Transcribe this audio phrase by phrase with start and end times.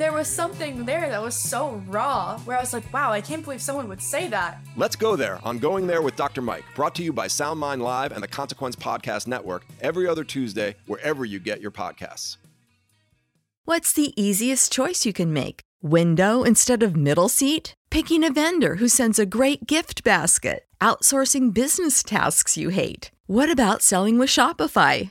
[0.00, 3.44] There was something there that was so raw where I was like, wow, I can't
[3.44, 4.58] believe someone would say that.
[4.74, 6.40] Let's go there on Going There with Dr.
[6.40, 10.74] Mike, brought to you by SoundMind Live and the Consequence Podcast Network every other Tuesday,
[10.86, 12.38] wherever you get your podcasts.
[13.66, 15.60] What's the easiest choice you can make?
[15.82, 17.74] Window instead of middle seat?
[17.90, 20.64] Picking a vendor who sends a great gift basket?
[20.80, 23.10] Outsourcing business tasks you hate?
[23.26, 25.10] What about selling with Shopify?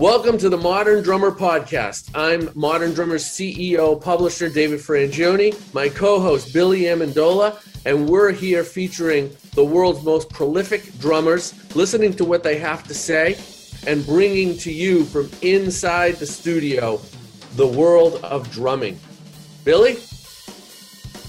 [0.00, 2.10] Welcome to the Modern Drummer Podcast.
[2.14, 8.64] I'm Modern Drummer's CEO, publisher David Frangioni, my co host Billy Amendola, and we're here
[8.64, 13.36] featuring the world's most prolific drummers, listening to what they have to say,
[13.86, 16.98] and bringing to you from inside the studio
[17.56, 18.98] the world of drumming.
[19.64, 19.98] Billy?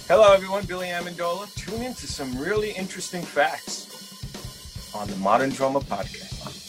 [0.08, 0.64] Hello, everyone.
[0.64, 1.54] Billy Amendola.
[1.56, 6.61] Tune in to some really interesting facts on the Modern Drummer Podcast.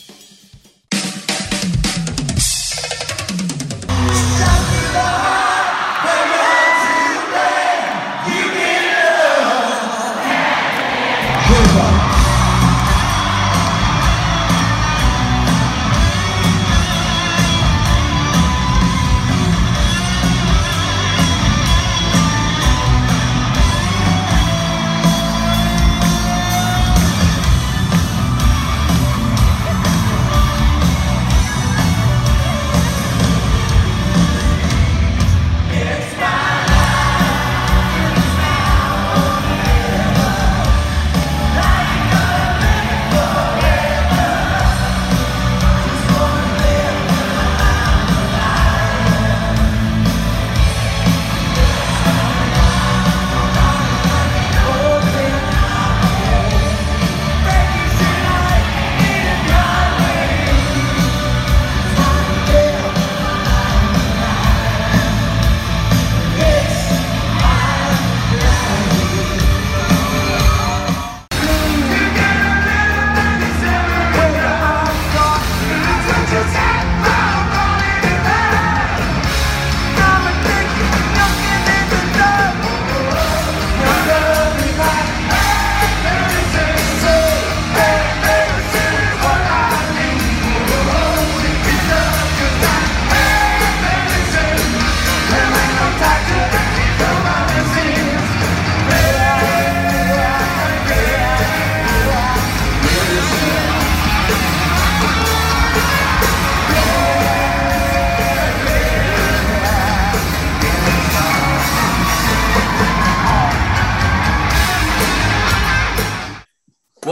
[5.04, 5.61] Yeah.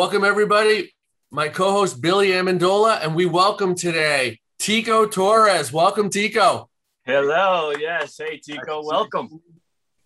[0.01, 0.95] Welcome, everybody.
[1.31, 5.75] My co host, Billy Amendola, and we welcome today Tico Torres.
[5.75, 6.71] Welcome, Tico.
[7.05, 7.73] Hello.
[7.79, 8.17] Yes.
[8.17, 8.83] Hey, Tico.
[8.83, 9.29] Welcome.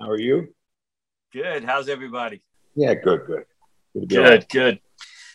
[0.00, 0.52] How are you?
[1.32, 1.62] Good.
[1.62, 2.42] How's everybody?
[2.74, 3.44] Yeah, good, good.
[3.94, 4.08] Good.
[4.08, 4.48] to Good.
[4.48, 4.80] Good.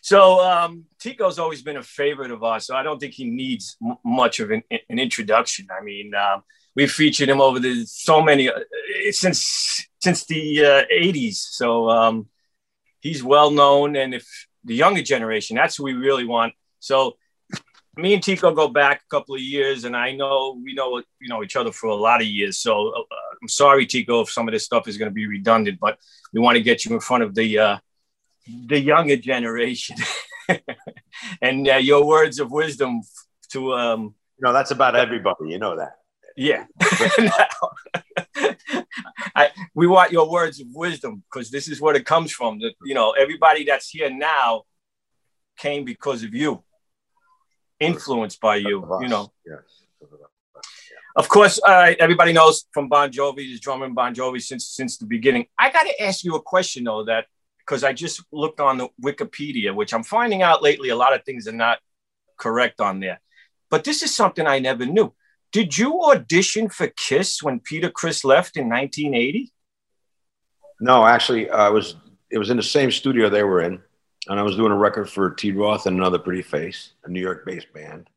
[0.01, 3.77] So, um, Tico's always been a favorite of ours, so I don't think he needs
[3.81, 5.67] m- much of an, an, introduction.
[5.71, 6.43] I mean, um,
[6.75, 8.59] we've featured him over the so many uh,
[9.11, 12.27] since since the uh, '80s, so um,
[12.99, 13.95] he's well known.
[13.95, 14.27] And if
[14.63, 16.53] the younger generation, that's who we really want.
[16.79, 17.17] So
[17.97, 21.29] me and Tico go back a couple of years, and I know we know you
[21.29, 22.59] know each other for a lot of years.
[22.59, 23.03] So uh,
[23.41, 25.97] I'm sorry, Tico, if some of this stuff is going to be redundant, but
[26.33, 27.77] we want to get you in front of the uh,
[28.67, 29.97] the younger generation,
[31.41, 33.01] and uh, your words of wisdom
[33.51, 34.15] to um.
[34.37, 35.49] You know that's about everybody.
[35.49, 35.97] You know that.
[36.37, 36.65] Yeah.
[39.35, 42.59] I, we want your words of wisdom because this is where it comes from.
[42.59, 44.63] That you know everybody that's here now
[45.57, 46.63] came because of you
[47.79, 49.31] influenced by you, you know.
[49.45, 49.59] Yes.
[51.15, 55.05] Of course, uh, everybody knows from Bon Jovi, is drumming Bon Jovi since since the
[55.05, 55.47] beginning.
[55.57, 57.25] I got to ask you a question though, that
[57.59, 61.23] because I just looked on the Wikipedia, which I'm finding out lately, a lot of
[61.23, 61.79] things are not
[62.37, 63.21] correct on there.
[63.69, 65.13] But this is something I never knew.
[65.51, 69.51] Did you audition for Kiss when Peter Criss left in 1980?
[70.81, 71.95] No, actually, I was.
[72.31, 73.81] It was in the same studio they were in
[74.29, 75.51] and I was doing a record for T.
[75.51, 78.09] Roth and Another Pretty Face, a New York based band.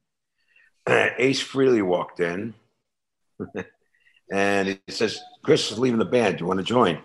[0.88, 2.54] Ace Frehley walked in
[4.32, 6.36] and he says, Criss is leaving the band.
[6.36, 6.98] Do you want to join?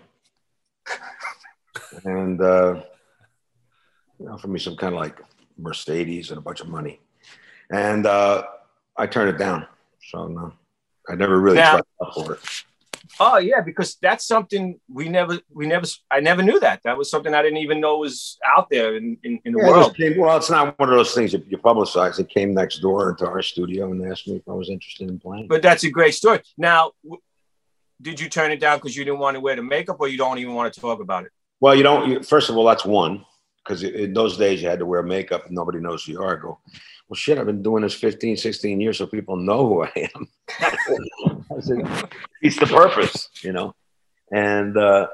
[2.04, 2.82] and, uh,
[4.18, 5.20] know, me, some kind of like
[5.56, 7.00] Mercedes and a bunch of money.
[7.70, 8.44] And uh,
[8.96, 9.66] I turned it down.
[10.08, 10.52] So, no,
[11.08, 12.40] I never really now, tried for it.
[13.20, 16.80] Oh yeah, because that's something we never, we never, I never knew that.
[16.84, 19.68] That was something I didn't even know was out there in, in, in the yeah,
[19.68, 19.94] world.
[19.98, 22.18] It came, well, it's not one of those things that you publicize.
[22.18, 25.18] It came next door into our studio and asked me if I was interested in
[25.18, 25.48] playing.
[25.48, 26.40] But that's a great story.
[26.56, 27.20] Now, w-
[28.00, 30.16] did you turn it down because you didn't want to wear the makeup, or you
[30.16, 31.32] don't even want to talk about it?
[31.60, 32.08] Well, you don't.
[32.08, 33.24] You, first of all, that's one
[33.68, 36.38] because in those days you had to wear makeup and nobody knows who you are.
[36.38, 36.58] I go,
[37.08, 40.28] well, shit, I've been doing this 15, 16 years so people know who I am.
[40.60, 42.10] I said,
[42.40, 43.74] it's the purpose, you know?
[44.32, 45.08] And uh,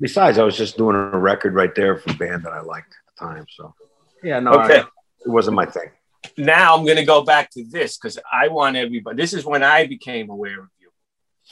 [0.00, 2.92] besides, I was just doing a record right there for a band that I liked
[2.92, 3.46] at the time.
[3.50, 3.74] So,
[4.22, 4.80] yeah, no, okay.
[4.80, 4.84] I,
[5.24, 5.90] it wasn't my thing.
[6.36, 9.62] Now I'm going to go back to this because I want everybody, this is when
[9.62, 10.90] I became aware of you.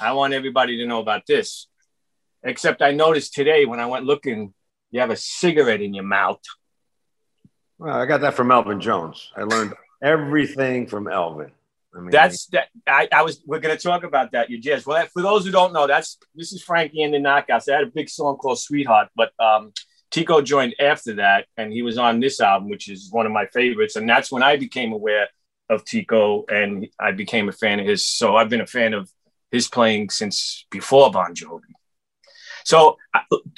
[0.00, 1.66] I want everybody to know about this.
[2.42, 4.54] Except I noticed today when I went looking,
[4.90, 6.40] you have a cigarette in your mouth.
[7.78, 9.30] Well, I got that from Elvin Jones.
[9.36, 11.52] I learned everything from Elvin.
[11.94, 12.68] I mean, that's that.
[12.86, 13.42] I, I was.
[13.46, 14.50] We're going to talk about that.
[14.50, 14.86] Your jazz.
[14.86, 17.68] Well, for those who don't know, that's this is Franke and the Knockouts.
[17.68, 19.72] I had a big song called "Sweetheart," but um,
[20.10, 23.46] Tico joined after that, and he was on this album, which is one of my
[23.46, 23.96] favorites.
[23.96, 25.28] And that's when I became aware
[25.70, 28.06] of Tico, and I became a fan of his.
[28.06, 29.10] So I've been a fan of
[29.50, 31.60] his playing since before Bon Jovi.
[32.68, 32.98] So,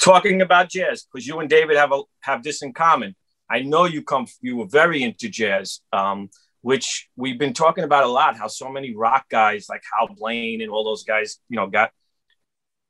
[0.01, 3.17] talking about jazz, because you and David have a, have this in common.
[3.51, 6.31] I know you come, you were very into jazz, um,
[6.61, 8.37] which we've been talking about a lot.
[8.37, 11.91] How so many rock guys like Hal Blaine and all those guys, you know, got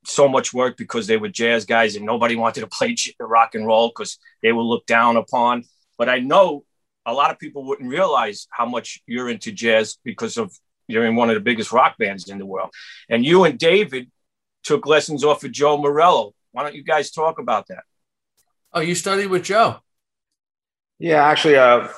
[0.05, 3.67] so much work because they were jazz guys and nobody wanted to play rock and
[3.67, 5.64] roll because they were looked down upon.
[5.96, 6.67] But I know
[7.06, 10.55] a lot of people wouldn't realize how much you're into jazz because of
[10.87, 12.75] you're in one of the biggest rock bands in the world.
[13.08, 14.11] And you and David
[14.62, 16.35] took lessons off of Joe Morello.
[16.53, 17.85] Why don't you guys talk about that?
[18.73, 19.81] Oh, you studied with Joe?
[20.99, 21.89] Yeah, actually, uh,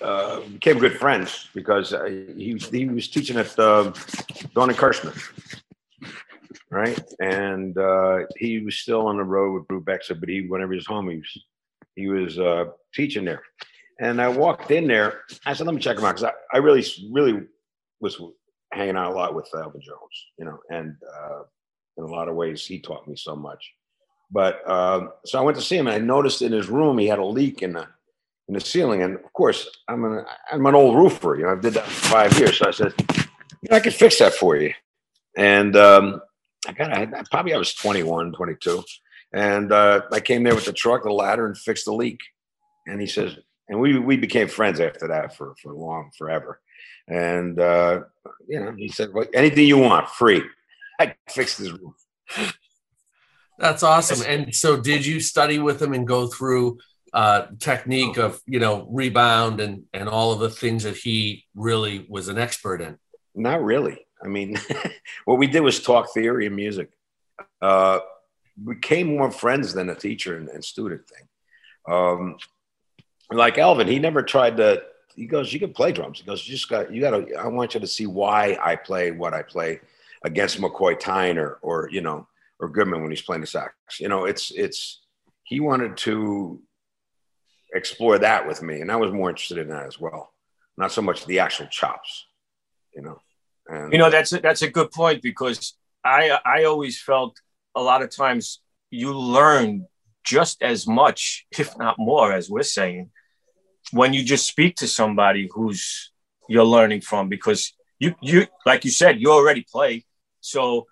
[0.00, 3.92] uh, became good friends because uh, he, he was teaching at uh,
[4.54, 5.14] Dorn and Kirschner,
[6.70, 7.00] right?
[7.20, 10.86] And uh, he was still on the road with Brubeck, but he, whenever he was
[10.86, 11.44] home, he was,
[11.96, 13.42] he was uh, teaching there.
[14.00, 15.22] And I walked in there.
[15.44, 17.42] I said, "Let me check him out," because I, I really, really
[18.00, 18.20] was
[18.72, 21.42] hanging out a lot with Elvin Jones, you know, and uh,
[21.98, 23.72] in a lot of ways, he taught me so much.
[24.30, 27.06] But uh, so I went to see him, and I noticed in his room he
[27.06, 27.86] had a leak in the
[28.48, 29.02] in the ceiling.
[29.02, 31.36] And of course, I'm an I'm an old roofer.
[31.36, 32.58] You know, I did that for five years.
[32.58, 32.94] So I said,
[33.70, 34.72] I could fix that for you.
[35.36, 36.20] And um,
[36.66, 38.82] I got I, probably I was 21, 22,
[39.32, 42.20] and uh, I came there with the truck, the ladder, and fixed the leak.
[42.86, 43.36] And he says,
[43.68, 46.60] and we we became friends after that for for long, forever.
[47.06, 48.00] And uh,
[48.46, 50.42] you know, he said, well, anything you want, free.
[50.98, 51.94] I fixed his roof.
[53.58, 54.24] That's awesome.
[54.26, 56.78] And so, did you study with him and go through
[57.12, 62.06] uh, technique of you know rebound and and all of the things that he really
[62.08, 62.98] was an expert in?
[63.34, 64.06] Not really.
[64.22, 64.58] I mean,
[65.24, 66.90] what we did was talk theory and music.
[67.60, 68.00] Uh,
[68.64, 71.28] we became more friends than a teacher and, and student thing.
[71.94, 72.36] Um,
[73.30, 74.82] like Elvin, he never tried to.
[75.16, 76.92] He goes, "You can play drums." He goes, "You just got.
[76.92, 77.34] You got to.
[77.34, 79.80] I want you to see why I play what I play
[80.24, 82.26] against McCoy Tyner or you know
[82.60, 83.74] or Goodman when he's playing the sax.
[84.00, 85.00] You know, it's it's.
[85.44, 86.60] He wanted to
[87.72, 90.32] explore that with me, and I was more interested in that as well.
[90.76, 92.26] Not so much the actual chops,
[92.94, 93.20] you know.
[93.66, 97.40] And, You know, that's a, that's a good point because I I always felt
[97.74, 98.60] a lot of times
[98.90, 99.86] you learn
[100.24, 103.10] just as much, if not more, as we're saying,
[103.92, 106.12] when you just speak to somebody who's
[106.48, 110.04] you're learning from because you you like you said you already play,
[110.40, 110.86] so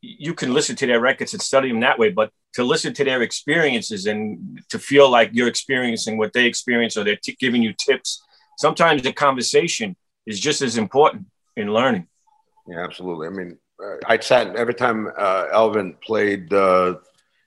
[0.00, 3.04] you can listen to their records and study them that way, but to listen to
[3.04, 7.62] their experiences and to feel like you're experiencing what they experience or they're t- giving
[7.62, 8.22] you tips.
[8.58, 9.96] Sometimes the conversation
[10.26, 12.08] is just as important in learning.
[12.66, 13.28] Yeah, absolutely.
[13.28, 16.96] I mean, uh, I'd sat every time uh, Elvin played uh,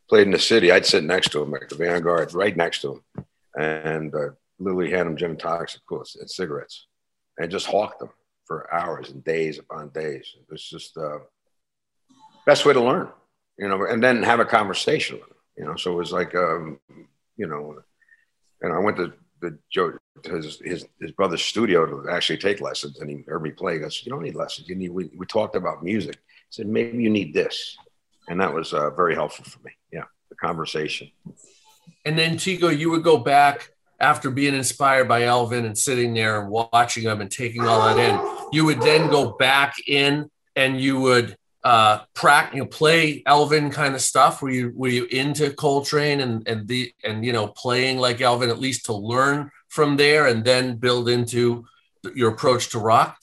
[0.09, 0.71] played in the city.
[0.71, 3.25] I'd sit next to him at the Vanguard, right next to him,
[3.57, 6.87] and uh, literally hand him gin and tonics, of course, and cigarettes,
[7.37, 8.09] and just hawk them
[8.45, 10.33] for hours and days upon days.
[10.39, 11.19] It was just uh,
[12.45, 13.09] best way to learn,
[13.57, 15.75] you know, and then have a conversation with him, you know.
[15.75, 16.79] So it was like, um,
[17.37, 17.81] you know,
[18.61, 22.99] and I went to the Joe his, his his brother's studio to actually take lessons,
[22.99, 23.73] and he heard me play.
[23.73, 24.69] He goes, "You don't need lessons.
[24.69, 26.15] You need." We, we talked about music.
[26.15, 27.77] He said, "Maybe you need this,"
[28.29, 29.71] and that was uh, very helpful for me.
[29.91, 31.11] Yeah, the conversation.
[32.05, 36.41] And then Tico, you would go back after being inspired by Elvin and sitting there
[36.41, 38.47] and watching him and taking all that in.
[38.51, 43.71] You would then go back in and you would uh practice, you know, play Elvin
[43.71, 44.41] kind of stuff.
[44.41, 48.49] Were you were you into Coltrane and and the and you know playing like Elvin
[48.49, 51.65] at least to learn from there and then build into
[52.13, 53.17] your approach to rock?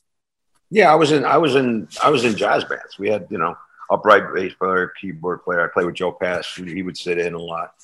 [0.70, 2.98] Yeah, I was in I was in I was in jazz bands.
[2.98, 3.56] We had you know
[3.90, 5.62] upright bass player, keyboard player.
[5.62, 6.52] I played with Joe Pass.
[6.54, 7.74] He would sit in a lot.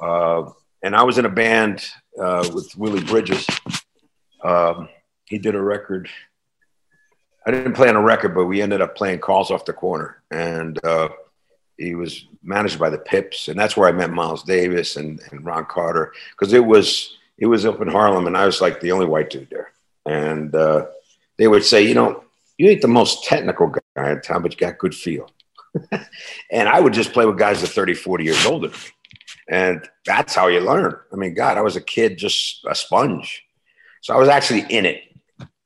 [0.00, 0.50] Uh,
[0.82, 1.86] and I was in a band
[2.20, 3.46] uh, with Willie Bridges.
[4.42, 4.88] Um,
[5.24, 6.08] he did a record.
[7.46, 10.22] I didn't play on a record, but we ended up playing Calls Off the Corner.
[10.30, 11.08] And uh,
[11.76, 13.48] he was managed by the Pips.
[13.48, 17.46] And that's where I met Miles Davis and, and Ron Carter because it was, it
[17.46, 19.72] was up in Harlem and I was like the only white dude there.
[20.04, 20.86] And uh,
[21.36, 22.24] they would say, you know,
[22.56, 25.30] you ain't the most technical guy in town, but you got good feel.
[26.50, 28.97] and I would just play with guys that 30, 40 years older than me.
[29.48, 30.96] And that's how you learn.
[31.12, 33.44] I mean, God, I was a kid, just a sponge.
[34.02, 35.02] So I was actually in it,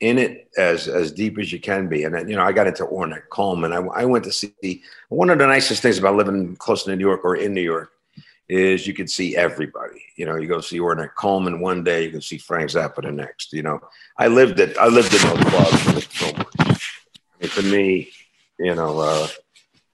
[0.01, 2.05] in it as as deep as you can be.
[2.05, 3.73] And then, you know, I got into Ornette Coleman.
[3.73, 7.05] I, I went to see one of the nicest things about living close to New
[7.05, 7.91] York or in New York
[8.49, 10.05] is you could see everybody.
[10.17, 13.11] You know, you go see Ornette Coleman one day, you can see Frank Zappa the
[13.11, 13.53] next.
[13.53, 13.81] You know,
[14.19, 14.77] I lived it.
[14.79, 16.53] I lived in those clubs
[17.49, 18.11] to me,
[18.59, 19.29] you know, uh,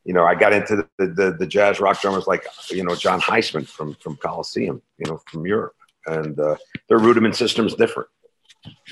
[0.05, 2.95] you know, I got into the, the, the, the jazz rock drummers like, you know,
[2.95, 5.75] Jon Hiseman from, from Coliseum, you know, from Europe.
[6.07, 6.57] And uh,
[6.88, 8.09] their rudiment system's different.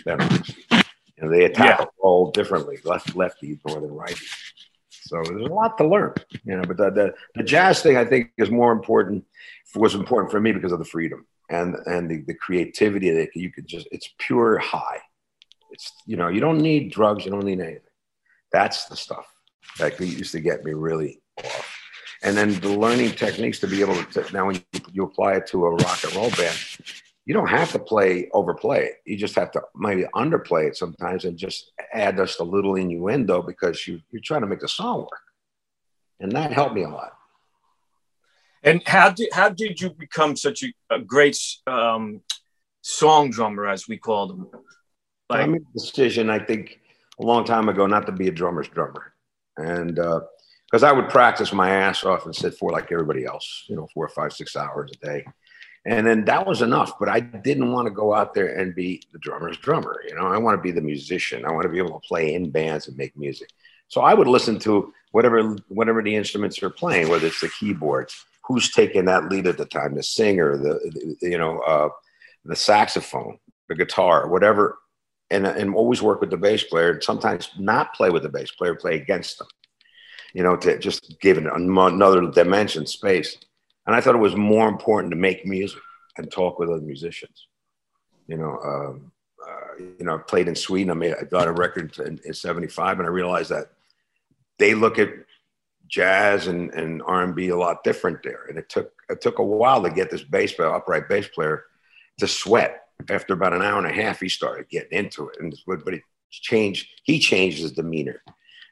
[0.05, 0.21] Than,
[1.19, 1.87] and they attack Yeah.
[1.99, 4.27] all differently, left lefty more than righty.
[4.91, 6.63] So there's a lot to learn, you know.
[6.63, 9.25] But the, the, the jazz thing, I think, is more important.
[9.75, 13.53] Was important for me because of the freedom and and the, the creativity that you
[13.53, 13.87] could just.
[13.93, 15.01] It's pure high.
[15.71, 17.81] It's you know you don't need drugs, you don't need anything.
[18.53, 19.27] That's the stuff
[19.79, 21.73] that used to get me really off.
[22.23, 25.47] And then the learning techniques to be able to now when you, you apply it
[25.49, 26.57] to a rock and roll band,
[27.25, 28.95] you don't have to play overplay it.
[29.05, 33.43] You just have to maybe underplay it sometimes and just add just a little innuendo
[33.43, 35.21] because you you're trying to make the song work.
[36.21, 37.13] And that helped me a lot.
[38.63, 42.23] And how did how did you become such a, a great um,
[42.83, 44.49] song drummer, as we call them?
[45.31, 46.81] I made a decision, I think,
[47.21, 49.13] a long time ago, not to be a drummer's drummer,
[49.57, 53.77] and because I would practice my ass off and sit for like everybody else, you
[53.77, 55.25] know, four, five, six hours a day,
[55.87, 56.99] and then that was enough.
[56.99, 60.03] But I didn't want to go out there and be the drummer's drummer.
[60.09, 61.45] You know, I want to be the musician.
[61.45, 63.49] I want to be able to play in bands and make music.
[63.89, 68.25] So I would listen to whatever whatever the instruments are playing, whether it's the keyboards,
[68.45, 71.89] who's taking that lead at the time, the singer, the, the you know, uh,
[72.45, 74.79] the saxophone, the guitar, whatever
[75.31, 78.51] and, and always work with the bass player and sometimes not play with the bass
[78.51, 79.49] player, play against them,
[80.33, 83.37] you know, to just give it another dimension, space.
[83.87, 85.81] And I thought it was more important to make music
[86.17, 87.49] and talk with other musicians.
[88.27, 89.13] You know, um,
[89.47, 90.91] uh, you know, I played in Sweden.
[90.91, 93.71] I made, I got a record in, in 75 and I realized that
[94.59, 95.11] they look at
[95.89, 98.47] jazz and, and R&B a lot different there.
[98.49, 101.65] And it took, it took a while to get this bass player, upright bass player
[102.19, 105.55] to sweat after about an hour and a half, he started getting into it, and
[105.67, 106.89] but, but it changed.
[107.05, 108.23] He changed his demeanor.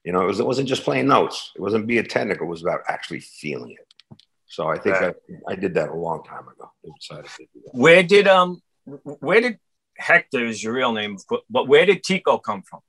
[0.05, 1.53] You know, it, was, it wasn't just playing notes.
[1.57, 2.47] It wasn't being technical.
[2.47, 4.19] It was about actually feeling it.
[4.47, 5.15] So I think Right.
[5.49, 6.71] I, I did that a long time ago.
[6.85, 7.75] I decided to do that.
[7.75, 9.59] where did um, where did
[9.97, 12.81] Hector is your real name, but but where did Tico come from?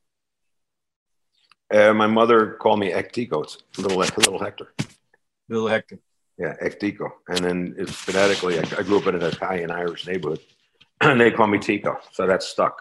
[1.73, 3.43] Uh, my mother called me Ectico.
[3.43, 4.73] It's little little Hector.
[5.49, 5.99] Little Hector.
[6.37, 7.09] Yeah, Ectico.
[7.29, 10.41] And then it's phonetically, I, I grew up in an Italian Irish neighborhood.
[11.11, 12.77] And they call me Tico, so that stuck.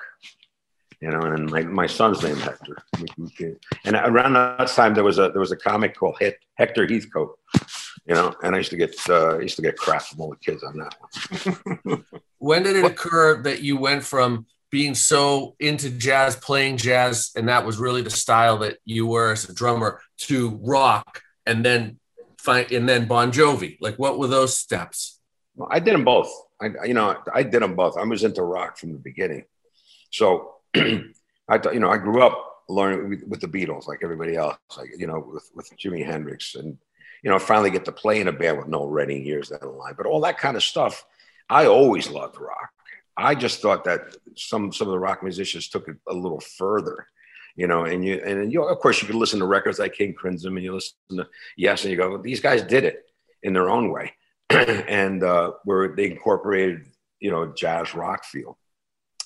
[1.00, 2.78] You know, and my, my son's name Hector.
[3.84, 6.16] And around that time, there was a there was a comic called
[6.56, 7.38] Hector Heathcote.
[8.06, 10.30] You know, and I used to get uh, I used to get crap from all
[10.30, 12.04] the kids on that one.
[12.38, 17.48] when did it occur that you went from being so into jazz, playing jazz, and
[17.48, 21.98] that was really the style that you were as a drummer, to rock, and then
[22.38, 23.76] find and then Bon Jovi?
[23.80, 25.13] Like, what were those steps?
[25.70, 26.32] I did them both.
[26.61, 27.96] I, you know, I did them both.
[27.96, 29.44] I was into rock from the beginning.
[30.11, 34.56] So, I, you know, I grew up learning with, the Beatles, like everybody else.
[34.76, 36.78] Like, you know, with, with Jimi Hendrix, and
[37.23, 39.68] you know, finally get to play in a band with Noel Redding years down the
[39.68, 39.94] line.
[39.96, 41.04] But all that kind of stuff,
[41.49, 42.70] I always loved rock.
[43.16, 47.06] I just thought that some some of the rock musicians took it a little further
[47.56, 50.12] you know, and you and you of course you could listen to records like King
[50.12, 53.04] Crimson and you listen to Yes, and you go, these guys did it
[53.42, 54.12] in their own way,
[54.50, 56.86] and uh, where they incorporated
[57.20, 58.58] you know jazz rock feel.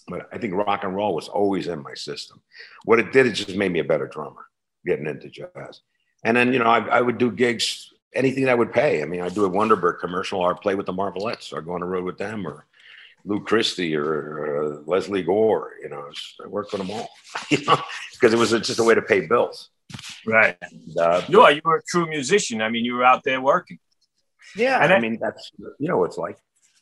[0.06, 2.40] But I think rock and roll was always in my system.
[2.84, 4.46] What it did, it just made me a better drummer,
[4.86, 5.80] getting into jazz.
[6.24, 9.02] And then you know I, I would do gigs anything that would pay.
[9.02, 11.72] I mean, I'd do a Wonderbird commercial or I'd play with the Marvelettes or go
[11.72, 12.66] on the road with them or
[13.24, 15.72] Lou Christie or uh, Lesley Gore.
[15.82, 16.10] You know,
[16.42, 17.08] I worked with them all,
[17.50, 17.78] you know,
[18.12, 19.70] because it was just a way to pay bills.
[20.26, 20.56] Right.
[20.60, 22.60] And, uh, you are you were a true musician.
[22.60, 23.78] I mean, you were out there working.
[24.58, 26.38] Yeah, and I, I mean that's you know what it's like.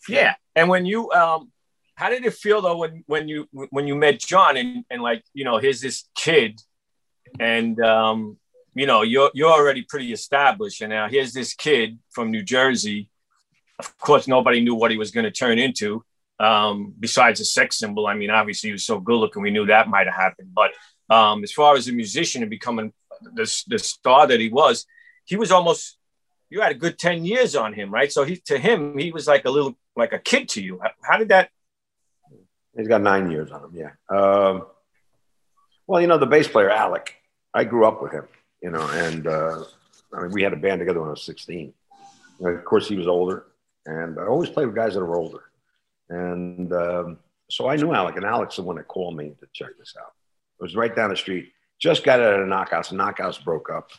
[0.09, 1.53] Yeah, and when you um,
[1.95, 5.23] how did it feel though when when you when you met John and and like
[5.35, 6.61] you know here's this kid,
[7.39, 8.39] and um,
[8.75, 13.09] you know you're you're already pretty established, and now here's this kid from New Jersey.
[13.79, 16.03] Of course, nobody knew what he was going to turn into
[16.39, 18.07] um, besides a sex symbol.
[18.07, 20.55] I mean, obviously he was so good looking, we knew that might have happened.
[20.55, 20.73] But
[21.15, 22.93] um, as far as a musician and becoming
[23.35, 24.87] the, the star that he was,
[25.25, 25.99] he was almost,
[26.51, 28.13] you had a good 10 years on him, right?
[28.13, 30.81] So he, to him, he was like a little, like a kid to you.
[31.03, 31.51] How, did that?
[32.77, 33.73] He's got nine years on him.
[33.75, 34.17] Yeah.
[34.17, 34.67] Um,
[35.87, 37.15] well, you know, the bass player, Alec,
[37.55, 38.27] I grew up with him,
[38.63, 39.65] you know, and uh,
[40.13, 41.73] I mean, we had a band together when I was 16.
[42.41, 43.47] And of course, he was older,
[43.87, 45.45] and I always played with guys that are older.
[46.09, 47.19] And um,
[47.51, 50.13] so I knew Alec, and Alec's the one that called me to check this out.
[50.61, 51.53] It was right down the street.
[51.79, 52.93] Just got out of the Knockouts.
[52.93, 53.91] Knockouts broke up.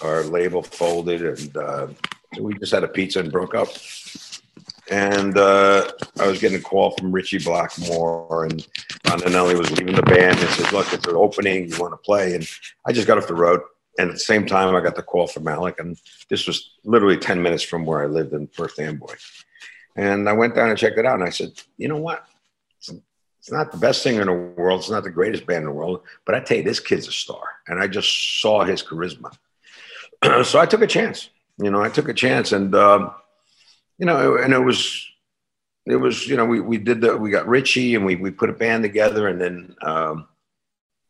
[0.00, 1.88] Our label folded, and uh,
[2.34, 3.68] so we just had a pizza and broke up.
[4.90, 8.66] And uh, I was getting a call from Ritchie Blackmore, and
[9.04, 11.68] Rondinelli was leaving the band and says, "Look, it's an opening.
[11.68, 12.48] You want to play?" And
[12.86, 13.60] I just got off the road.
[13.98, 15.98] And at the same time, I got the call from Alec, and
[16.30, 19.14] this was literally ten minutes from where I lived in Perth Amboy.
[19.96, 21.20] And I went down and checked it out.
[21.20, 22.24] And I said, you know what?
[22.78, 24.80] It's not the best singer in the world.
[24.80, 26.02] It's not the greatest band in the world.
[26.24, 27.42] But I tell you, this kid's a star.
[27.66, 29.36] And I just saw his charisma.
[30.44, 31.30] so I took a chance.
[31.58, 32.52] You know, I took a chance.
[32.52, 33.14] And, um,
[33.98, 35.06] you know, and it was,
[35.86, 38.50] it was, you know, we, we did the, we got Richie, and we, we put
[38.50, 39.28] a band together.
[39.28, 40.28] And then um,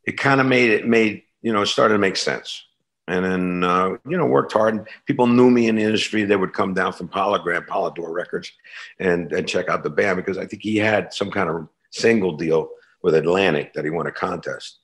[0.05, 2.65] it kind of made it made, you know, it started to make sense
[3.09, 4.75] and then uh, you know worked hard.
[4.75, 6.25] And people knew me in the industry.
[6.25, 8.53] They would come down from Polygram, Polydor Records,
[8.99, 12.37] and and check out the band because I think he had some kind of single
[12.37, 12.71] deal
[13.03, 14.79] with Atlantic that he won a contest,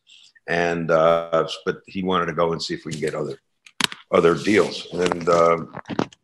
[0.46, 3.38] and uh, but he wanted to go and see if we can get other
[4.10, 4.86] other deals.
[4.92, 5.58] And uh,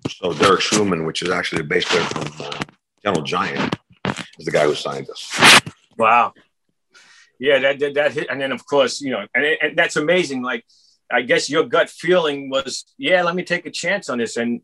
[0.09, 2.61] so Derek Shulman, which is actually a bass player from uh,
[3.03, 3.77] Gentle Giant,
[4.38, 5.62] is the guy who signed us.
[5.99, 6.33] Wow.
[7.38, 10.42] Yeah, that, that, that hit, and then of course, you know, and, and that's amazing.
[10.42, 10.64] Like
[11.11, 14.37] I guess your gut feeling was, yeah, let me take a chance on this.
[14.37, 14.62] And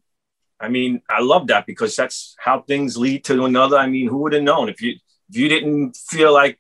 [0.61, 3.76] I mean, I love that because that's how things lead to another.
[3.76, 4.94] I mean, who would have known if you
[5.28, 6.59] if you didn't feel like,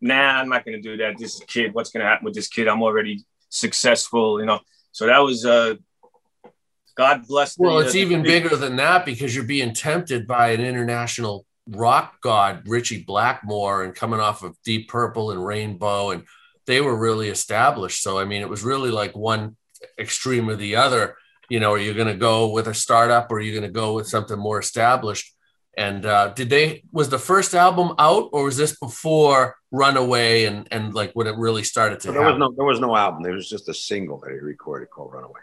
[0.00, 1.18] nah, I'm not going to do that.
[1.18, 2.68] This kid, what's going to happen with this kid?
[2.68, 4.60] I'm already successful, you know.
[4.92, 5.76] So that was uh,
[6.96, 7.58] God bless.
[7.58, 11.46] Well, the, it's uh, even bigger than that because you're being tempted by an international
[11.68, 16.24] rock god, Ritchie Blackmore, and coming off of Deep Purple and Rainbow and
[16.66, 18.02] they were really established.
[18.02, 19.56] So I mean, it was really like one
[19.98, 21.16] extreme or the other.
[21.48, 23.80] You know, are you going to go with a startup or are you going to
[23.80, 25.34] go with something more established?
[25.76, 30.68] And uh, did they was the first album out or was this before Runaway and
[30.70, 32.12] and like when it really started to?
[32.12, 32.40] there happen?
[32.40, 33.22] was no there was no album.
[33.22, 35.40] There was just a single that he recorded called Runaway.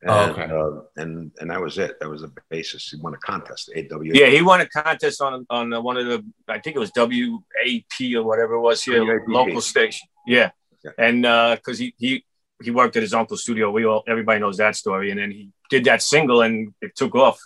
[0.00, 0.44] And, oh, okay.
[0.44, 1.98] Uh, and and that was it.
[1.98, 2.88] That was the basis.
[2.88, 3.70] He won a contest.
[3.76, 4.00] AW.
[4.02, 8.14] Yeah, he won a contest on on one of the I think it was WAP
[8.16, 10.06] or whatever it was here, local station.
[10.26, 10.50] Yeah,
[10.84, 10.92] yeah.
[10.98, 11.22] and
[11.56, 12.24] because uh, he he
[12.62, 13.70] he worked at his uncle's studio.
[13.70, 15.10] We all everybody knows that story.
[15.10, 17.38] And then he did that single, and it took off.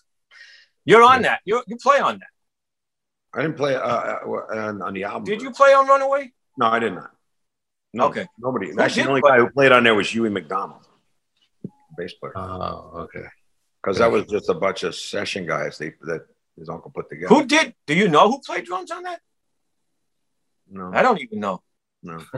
[0.84, 1.30] You're on yeah.
[1.30, 1.40] that.
[1.44, 2.28] You you play on that.
[3.34, 5.24] I didn't play uh, uh on, on the album.
[5.24, 6.32] Did you play on Runaway?
[6.58, 7.10] No, I did not.
[7.94, 8.26] No, okay.
[8.38, 8.70] Nobody.
[8.70, 9.30] Who Actually, the only play?
[9.30, 10.86] guy who played on there was Huey McDonald,
[11.96, 12.32] bass player.
[12.36, 13.24] Oh, okay.
[13.82, 16.26] Because that was just a bunch of session guys they, that
[16.56, 17.34] his uncle put together.
[17.34, 17.74] Who did?
[17.86, 19.20] Do you know who played drums on that?
[20.70, 21.62] No, I don't even know.
[22.02, 22.22] no.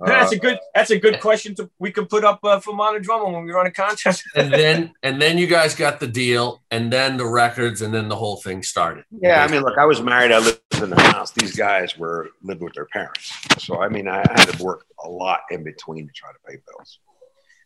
[0.00, 0.58] that's Uh, a good.
[0.74, 3.52] That's a good question to we can put up uh, for Modern Drummer when we
[3.52, 4.24] run a contest.
[4.34, 8.08] and then and then you guys got the deal, and then the records, and then
[8.08, 9.04] the whole thing started.
[9.10, 10.32] Yeah, I mean, look, I was married.
[10.32, 11.30] I lived in the house.
[11.30, 15.08] These guys were lived with their parents, so I mean, I had to work a
[15.08, 16.98] lot in between to try to pay bills,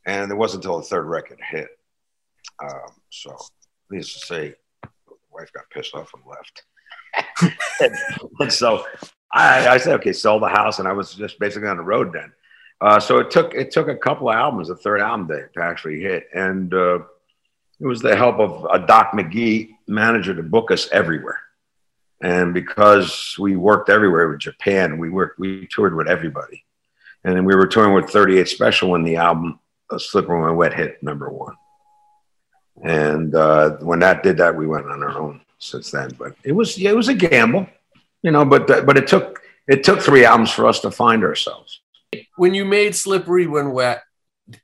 [0.06, 1.68] and it wasn't until the third record hit.
[2.62, 3.36] Um, so,
[3.90, 6.62] needless to say, the wife got pissed off and left.
[7.80, 8.86] and, and so,
[9.32, 12.12] I, I said, okay, sell the house, and I was just basically on the road
[12.12, 12.32] then.
[12.80, 15.62] Uh, so it took it took a couple of albums, the third album to, to
[15.62, 16.98] actually hit, and uh,
[17.80, 21.40] it was the help of a Doc McGhee manager to book us everywhere.
[22.22, 26.64] And because we worked everywhere with Japan, we worked, we toured with everybody.
[27.24, 29.58] And then we were touring with 38 Special when the album
[29.90, 31.54] uh, Slippery When Wet hit number one.
[32.84, 36.10] And uh, when that did that, we went on our own since then.
[36.18, 37.66] But it was, yeah, it was a gamble,
[38.22, 41.80] you know, but, but it took, it took three albums for us to find ourselves.
[42.36, 44.02] When you made "Slippery When Wet,"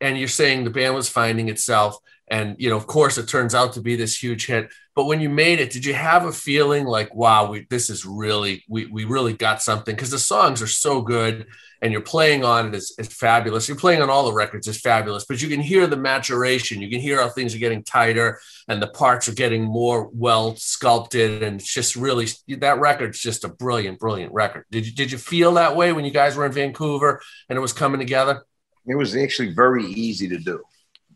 [0.01, 1.97] and you're saying the band was finding itself,
[2.33, 4.73] and you know, of course, it turns out to be this huge hit.
[4.97, 8.07] But when you made it, did you have a feeling like, "Wow, we this is
[8.07, 9.95] really we we really got something"?
[9.95, 11.47] Because the songs are so good,
[11.83, 13.69] and you're playing on it is, is fabulous.
[13.69, 16.81] You're playing on all the records is fabulous, but you can hear the maturation.
[16.81, 20.57] You can hear how things are getting tighter, and the parts are getting more well
[20.57, 24.65] sculpted, and it's just really that record's just a brilliant, brilliant record.
[24.71, 27.61] Did you did you feel that way when you guys were in Vancouver and it
[27.61, 28.43] was coming together?
[28.87, 30.63] It was actually very easy to do.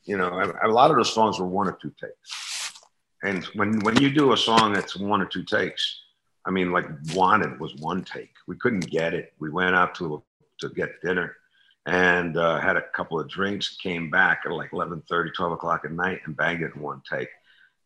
[0.07, 2.73] You know, a, a lot of those songs were one or two takes.
[3.23, 6.01] And when, when you do a song that's one or two takes,
[6.45, 8.33] I mean, like Wanted was one take.
[8.47, 9.33] We couldn't get it.
[9.41, 10.23] We went out to,
[10.61, 11.37] to get dinner
[11.87, 15.93] and uh, had a couple of drinks, came back at like 11 12 o'clock at
[15.93, 17.29] night and banged it in one take.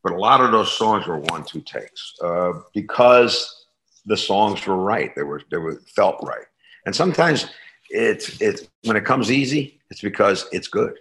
[0.03, 3.67] But a lot of those songs were one, two takes uh, because
[4.07, 5.15] the songs were right.
[5.15, 6.47] They were, they were felt right.
[6.87, 7.47] And sometimes
[7.91, 10.99] it's, it's, when it comes easy, it's because it's good.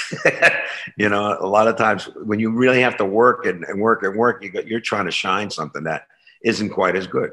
[0.96, 4.02] you know, a lot of times when you really have to work and, and work
[4.02, 6.06] and work, you got, you're trying to shine something that
[6.44, 7.32] isn't quite as good,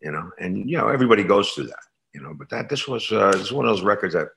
[0.00, 1.82] you know, and, you know, everybody goes through that,
[2.14, 4.28] you know, but that, this was, uh, this was one of those records that,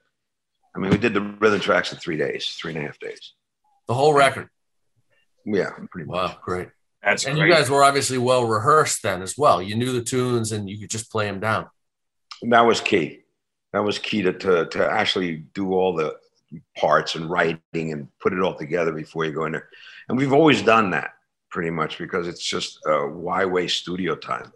[0.75, 3.33] I mean, we did the rhythm tracks in three days, three and a half days.
[3.87, 4.49] The whole record.
[5.45, 6.15] Yeah, pretty much.
[6.15, 6.69] Wow, great.
[7.03, 7.47] That's and great.
[7.47, 9.61] you guys were obviously well rehearsed then as well.
[9.61, 11.67] You knew the tunes and you could just play them down.
[12.43, 13.21] that was key.
[13.73, 16.17] That was key to, to, to actually do all the
[16.75, 19.69] parts and writing and put it all together before you go in there.
[20.09, 21.11] And we've always done that
[21.49, 24.51] pretty much because it's just uh, why waste studio time?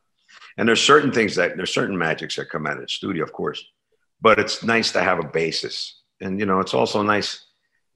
[0.57, 3.33] And there's certain things that there's certain magics that come out of the studio, of
[3.33, 3.63] course,
[4.21, 6.01] but it's nice to have a basis.
[6.21, 7.45] And, you know, it's also nice.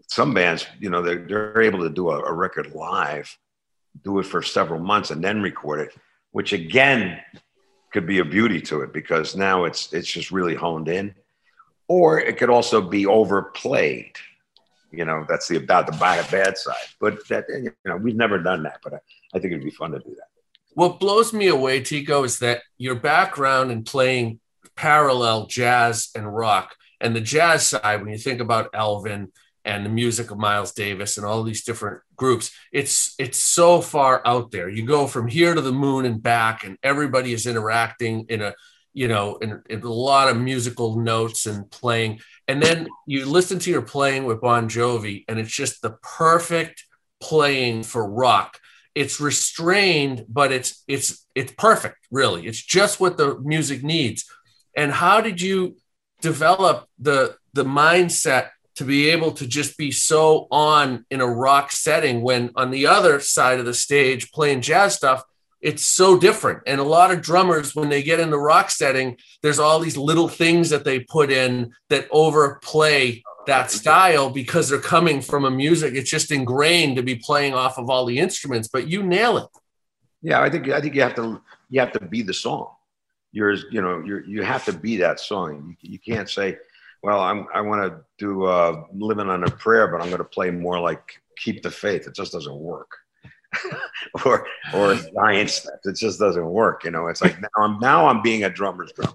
[0.07, 3.35] Some bands, you know, they're, they're able to do a, a record live,
[4.03, 5.95] do it for several months and then record it,
[6.31, 7.19] which again
[7.91, 11.15] could be a beauty to it because now it's it's just really honed in
[11.87, 14.13] or it could also be overplayed.
[14.91, 16.75] You know that's the about the bad bad side.
[16.99, 18.97] But that you know we've never done that but I,
[19.33, 20.27] I think it'd be fun to do that.
[20.73, 24.39] What blows me away, Tico, is that your background in playing
[24.75, 29.31] parallel jazz and rock, and the jazz side, when you think about Elvin
[29.63, 34.21] and the music of Miles Davis and all these different groups, it's it's so far
[34.25, 34.69] out there.
[34.69, 38.53] You go from here to the moon and back, and everybody is interacting in a
[38.95, 42.19] you know and, in a lot of musical notes and playing.
[42.47, 46.83] And then you listen to your playing with Bon Jovi, and it's just the perfect
[47.19, 48.59] playing for rock.
[48.95, 52.47] It's restrained but it's it's it's perfect really.
[52.47, 54.25] It's just what the music needs.
[54.75, 55.77] And how did you
[56.21, 61.71] develop the the mindset to be able to just be so on in a rock
[61.71, 65.23] setting when on the other side of the stage playing jazz stuff
[65.65, 66.61] it's so different.
[66.67, 69.97] And a lot of drummers when they get in the rock setting there's all these
[69.97, 75.51] little things that they put in that overplay that style because they're coming from a
[75.51, 75.95] music.
[75.95, 79.49] It's just ingrained to be playing off of all the instruments but you nail it.
[80.21, 82.67] Yeah i think i think you have to you have to be the song.
[83.31, 85.75] You're you know you're you have to be that song.
[85.81, 86.57] You, you can't say
[87.01, 90.23] well i'm i want to do uh living on a prayer but i'm going to
[90.37, 92.07] play more like keep the faith.
[92.07, 92.91] It just doesn't work
[94.25, 98.07] or or giant steps it just doesn't work you know it's like now i'm now
[98.07, 99.13] i'm being a drummer's drummer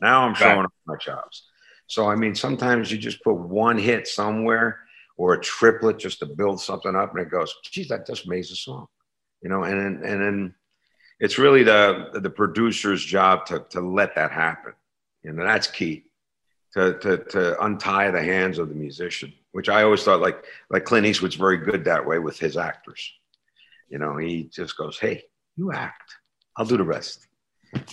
[0.00, 1.48] now i'm showing off my chops
[1.92, 4.80] so I mean, sometimes you just put one hit somewhere
[5.18, 8.50] or a triplet just to build something up, and it goes, "Geez, that just makes
[8.50, 8.86] a song,"
[9.42, 9.64] you know.
[9.64, 10.54] And then, and then
[11.20, 14.72] it's really the the producer's job to to let that happen.
[15.22, 16.04] You know, that's key
[16.72, 20.86] to to to untie the hands of the musician, which I always thought like like
[20.86, 23.12] Clint Eastwood's very good that way with his actors.
[23.92, 25.24] You know, he just goes, "Hey,
[25.54, 26.16] you act,
[26.56, 27.26] I'll do the rest."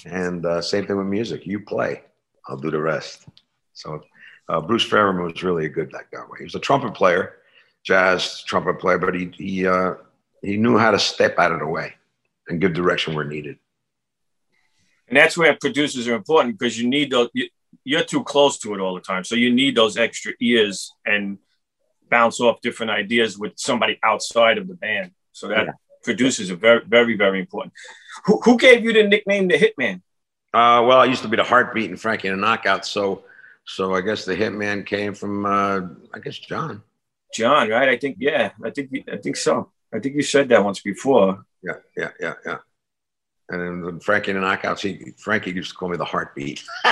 [0.06, 1.46] And uh, same thing with music.
[1.46, 2.04] You play,
[2.48, 3.28] I'll do the rest.
[3.74, 4.02] So
[4.48, 6.24] uh, Bruce Fairbairn was really a good that guy.
[6.38, 7.40] He was a trumpet player,
[7.84, 9.96] jazz trumpet player, but he he uh,
[10.42, 11.94] he knew how to step out of the way
[12.48, 13.58] and give direction where needed.
[15.10, 17.30] And that's where producers are important because you need those.
[17.84, 21.40] You're too close to it all the time, so you need those extra ears and
[22.10, 25.12] bounce off different ideas with somebody outside of the band.
[25.34, 25.72] So that yeah.
[26.10, 27.72] Producers are very, very, very important.
[28.26, 30.02] Who, who gave you the nickname the Hitman?
[30.52, 32.84] Uh, well, I used to be the heartbeat and Franke and the Knockout.
[32.88, 33.26] So,
[33.64, 36.82] so I guess the Hitman came from, uh, I guess John.
[37.32, 37.90] John, right?
[37.90, 39.72] I think, yeah, I think, I think so.
[39.94, 41.46] I think you said that once before.
[41.62, 42.58] Yeah, yeah, yeah, yeah.
[43.50, 46.64] And then Franke and the Knockouts, he, Frankie used to call me the heartbeat.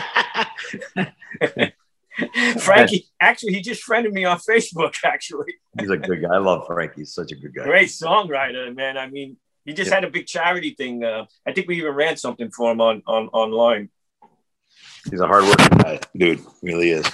[2.59, 4.95] Frankie, actually, he just friended me on Facebook.
[5.05, 6.33] Actually, he's a good guy.
[6.33, 7.01] I love Frankie.
[7.01, 7.63] He's such a good guy.
[7.63, 8.97] Great songwriter, man.
[8.97, 9.95] I mean, he just yeah.
[9.95, 11.03] had a big charity thing.
[11.03, 13.89] Uh, I think we even ran something for him on on online.
[15.09, 16.41] He's a hardworking guy, dude.
[16.61, 17.05] Really is.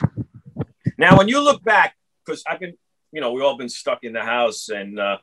[0.98, 2.76] Now, when you look back, because I've been,
[3.12, 5.18] you know, we've all been stuck in the house, and uh,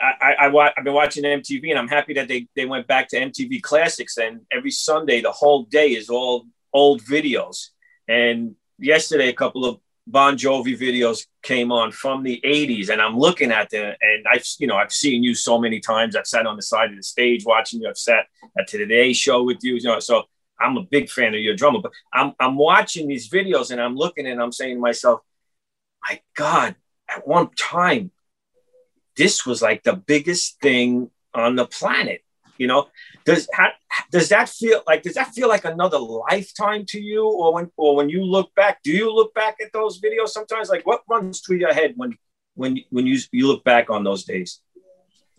[0.00, 3.08] I, I, I I've been watching MTV, and I'm happy that they they went back
[3.08, 7.68] to MTV Classics, and every Sunday the whole day is all old videos.
[8.08, 13.16] And yesterday a couple of Bon Jovi videos came on from the 80s and I'm
[13.16, 16.16] looking at them and I've you know I've seen you so many times.
[16.16, 17.88] I've sat on the side of the stage watching you.
[17.88, 18.26] I've sat
[18.58, 20.24] at Today show with you you know so
[20.58, 23.94] I'm a big fan of your drummer but I'm I'm watching these videos and I'm
[23.94, 25.20] looking and I'm saying to myself
[26.08, 26.74] my god
[27.08, 28.10] at one time
[29.16, 32.24] this was like the biggest thing on the planet
[32.58, 32.88] you know
[33.24, 33.68] does how,
[34.10, 37.96] does that feel like does that feel like another lifetime to you or when or
[37.96, 41.40] when you look back do you look back at those videos sometimes like what runs
[41.40, 42.16] through your head when
[42.54, 44.60] when when you you look back on those days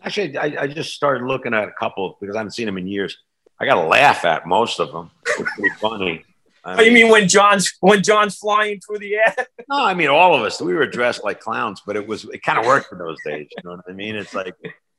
[0.02, 2.86] actually i, I just started looking at a couple because i haven't seen them in
[2.86, 3.18] years
[3.60, 6.24] i gotta laugh at most of them it's pretty funny
[6.66, 9.34] I oh, you mean when John's when John's flying through the air?
[9.68, 10.62] no, I mean all of us.
[10.62, 13.48] We were dressed like clowns, but it was it kind of worked for those days.
[13.50, 14.16] You know what I mean?
[14.16, 14.54] It's like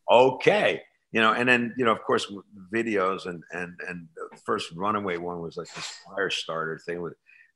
[0.09, 0.83] okay,
[1.15, 2.29] you know, and then you know, of course,
[2.73, 7.13] videos and and and the first runaway one was like this fire starter thing with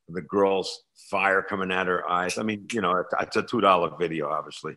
[0.08, 2.38] the girl's fire coming at her eyes.
[2.38, 4.76] I mean, you know, it's a two dollar video, obviously,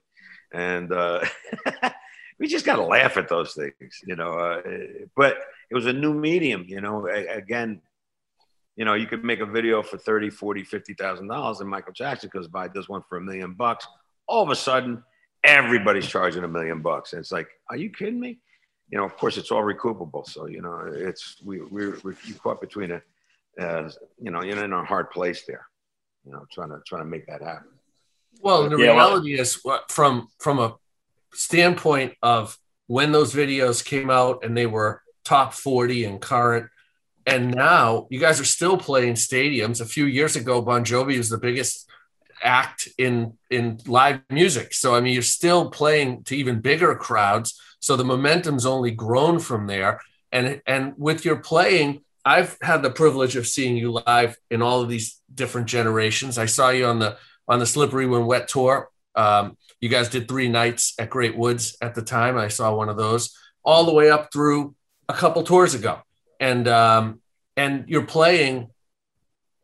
[0.53, 1.23] and uh,
[2.39, 4.33] we just got to laugh at those things, you know.
[4.33, 4.61] Uh,
[5.15, 5.37] but
[5.69, 7.07] it was a new medium, you know.
[7.07, 7.79] Again,
[8.75, 12.29] you know, you could make a video for 30, 40, 50,000 dollars and Michael Jackson
[12.33, 13.87] goes by, does one for a million bucks.
[14.27, 15.01] All of a sudden,
[15.45, 17.13] everybody's charging a million bucks.
[17.13, 18.39] And it's like, are you kidding me?
[18.93, 20.23] You know, of course, it's all recoupable.
[20.23, 23.01] So you know, it's we we're, we're you caught between a,
[23.59, 23.89] uh,
[24.21, 25.65] you know, you're in a hard place there.
[26.23, 27.69] You know, trying to trying to make that happen.
[28.39, 30.75] Well, the yeah, reality well, is from from a
[31.33, 36.69] standpoint of when those videos came out and they were top 40 and current
[37.25, 41.29] and now you guys are still playing stadiums a few years ago bon jovi was
[41.29, 41.89] the biggest
[42.43, 47.57] act in in live music so i mean you're still playing to even bigger crowds
[47.83, 49.99] so the momentum's only grown from there.
[50.31, 54.81] And and with your playing, I've had the privilege of seeing you live in all
[54.81, 56.37] of these different generations.
[56.37, 58.89] I saw you on the on the Slippery When Wet tour.
[59.15, 62.37] Um, you guys did three nights at Great Woods at the time.
[62.37, 64.75] I saw one of those all the way up through
[65.09, 65.99] a couple tours ago,
[66.39, 67.21] and um,
[67.57, 68.69] and your playing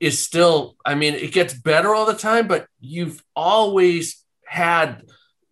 [0.02, 0.76] is still.
[0.86, 5.04] I mean, it gets better all the time, but you've always had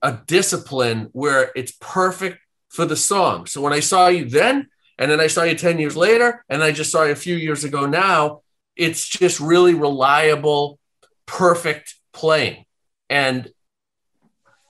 [0.01, 3.45] a discipline where it's perfect for the song.
[3.45, 4.67] So when I saw you then,
[4.99, 7.35] and then I saw you 10 years later, and I just saw you a few
[7.35, 8.41] years ago now,
[8.75, 10.79] it's just really reliable,
[11.25, 12.65] perfect playing.
[13.09, 13.49] And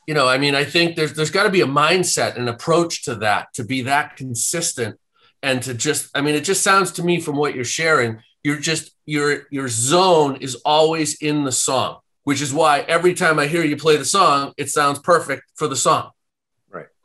[0.07, 3.03] you know, I mean, I think there's there's got to be a mindset, an approach
[3.03, 4.97] to that to be that consistent
[5.43, 8.59] and to just I mean, it just sounds to me from what you're sharing, you're
[8.59, 13.47] just your your zone is always in the song, which is why every time I
[13.47, 16.11] hear you play the song, it sounds perfect for the song.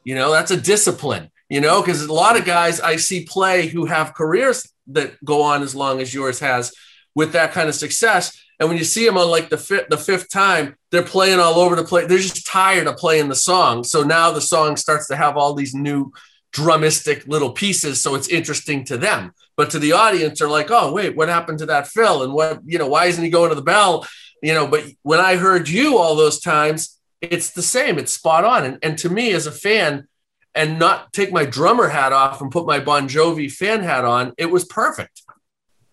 [0.04, 3.66] You know, that's a discipline, you know, because a lot of guys I see play
[3.66, 6.72] who have careers that go on as long as yours has
[7.14, 8.38] with that kind of success.
[8.58, 11.58] And when you see them on like the fifth, the fifth time, they're playing all
[11.58, 12.08] over the place.
[12.08, 13.84] They're just tired of playing the song.
[13.84, 16.12] So now the song starts to have all these new
[16.52, 18.00] drumistic little pieces.
[18.02, 19.32] So it's interesting to them.
[19.56, 22.22] But to the audience, they're like, oh, wait, what happened to that fill?
[22.22, 24.06] And what, you know, why isn't he going to the bell?
[24.42, 27.98] You know, but when I heard you all those times, it's the same.
[27.98, 28.64] It's spot on.
[28.64, 30.08] And, and to me, as a fan,
[30.54, 34.34] and not take my drummer hat off and put my Bon Jovi fan hat on,
[34.36, 35.22] it was perfect.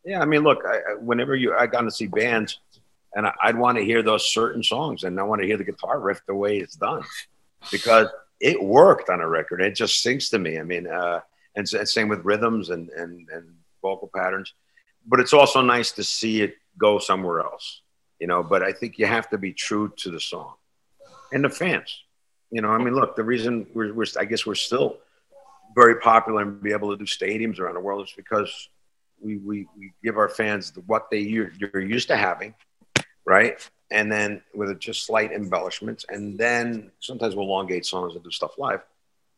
[0.03, 2.59] Yeah, I mean, look, I, whenever you I got to see bands,
[3.13, 5.63] and I, would want to hear those certain songs, and I want to hear the
[5.63, 7.03] guitar riff the way it's done,
[7.71, 8.07] because
[8.39, 9.61] it worked on a record.
[9.61, 10.59] It just sinks to me.
[10.59, 11.21] I mean, uh,
[11.55, 13.45] and, and same with rhythms and and and
[13.81, 14.53] vocal patterns.
[15.05, 17.81] But it's also nice to see it go somewhere else,
[18.19, 18.43] you know.
[18.43, 20.53] But I think you have to be true to the song
[21.31, 22.03] and the fans.
[22.51, 24.97] You know, I mean, look, the reason we're, we're I guess we're still
[25.75, 28.69] very popular and be able to do stadiums around the world is because
[29.21, 32.53] we, we, we give our fans what they you're, you're used to having,
[33.25, 33.69] right?
[33.91, 38.57] And then with just slight embellishments, and then sometimes we'll elongate songs and do stuff
[38.57, 38.81] live,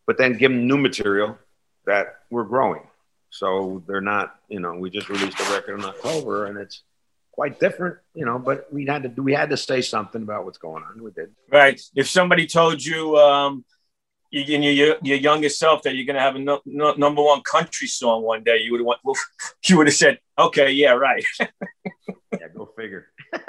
[0.08, 1.38] but then give them new material
[1.86, 2.84] that we're growing.
[3.30, 6.84] So they're not, you know, we just released a record in October, and it's
[7.32, 8.40] quite different, you know.
[8.40, 11.02] But we had to do, we had to say something about what's going on.
[11.02, 11.32] We did.
[11.52, 11.80] Right.
[11.96, 13.66] If somebody told you, um,
[14.32, 17.22] you, in your your younger self that you're going to have a no, no, number
[17.22, 19.16] one country song one day, you would have well,
[19.68, 23.08] you would have said, "Okay, yeah, right." yeah, go figure.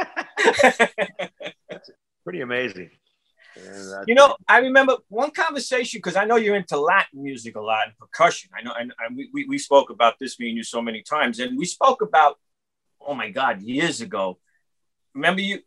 [2.24, 2.90] pretty amazing.
[4.06, 7.86] You know, I remember one conversation because I know you're into Latin music a lot
[7.86, 8.50] and percussion.
[8.58, 11.56] I know, and, and we, we spoke about this being you so many times, and
[11.58, 12.38] we spoke about,
[13.06, 14.38] oh my God, years ago.
[15.14, 15.60] Remember you?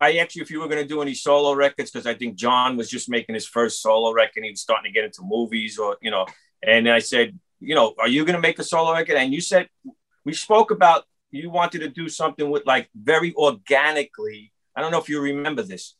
[0.00, 2.34] I asked you if you were going to do any solo records because I think
[2.34, 4.44] Jon was just making his first solo record.
[4.44, 6.26] He was starting to get into movies, or you know.
[6.62, 9.16] And I said, you know, are you going to make a solo record?
[9.16, 9.68] And you said
[10.24, 14.52] we spoke about you wanted to do something with like very organically.
[14.76, 15.96] I don't know if you remember this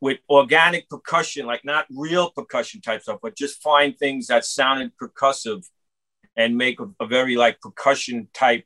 [0.00, 4.92] with organic percussion, like not real percussion type stuff, but just find things that sounded
[5.00, 5.64] percussive
[6.36, 8.64] and make a, a very like percussion type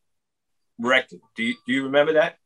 [0.78, 1.20] record.
[1.36, 2.38] Do you, do you remember that?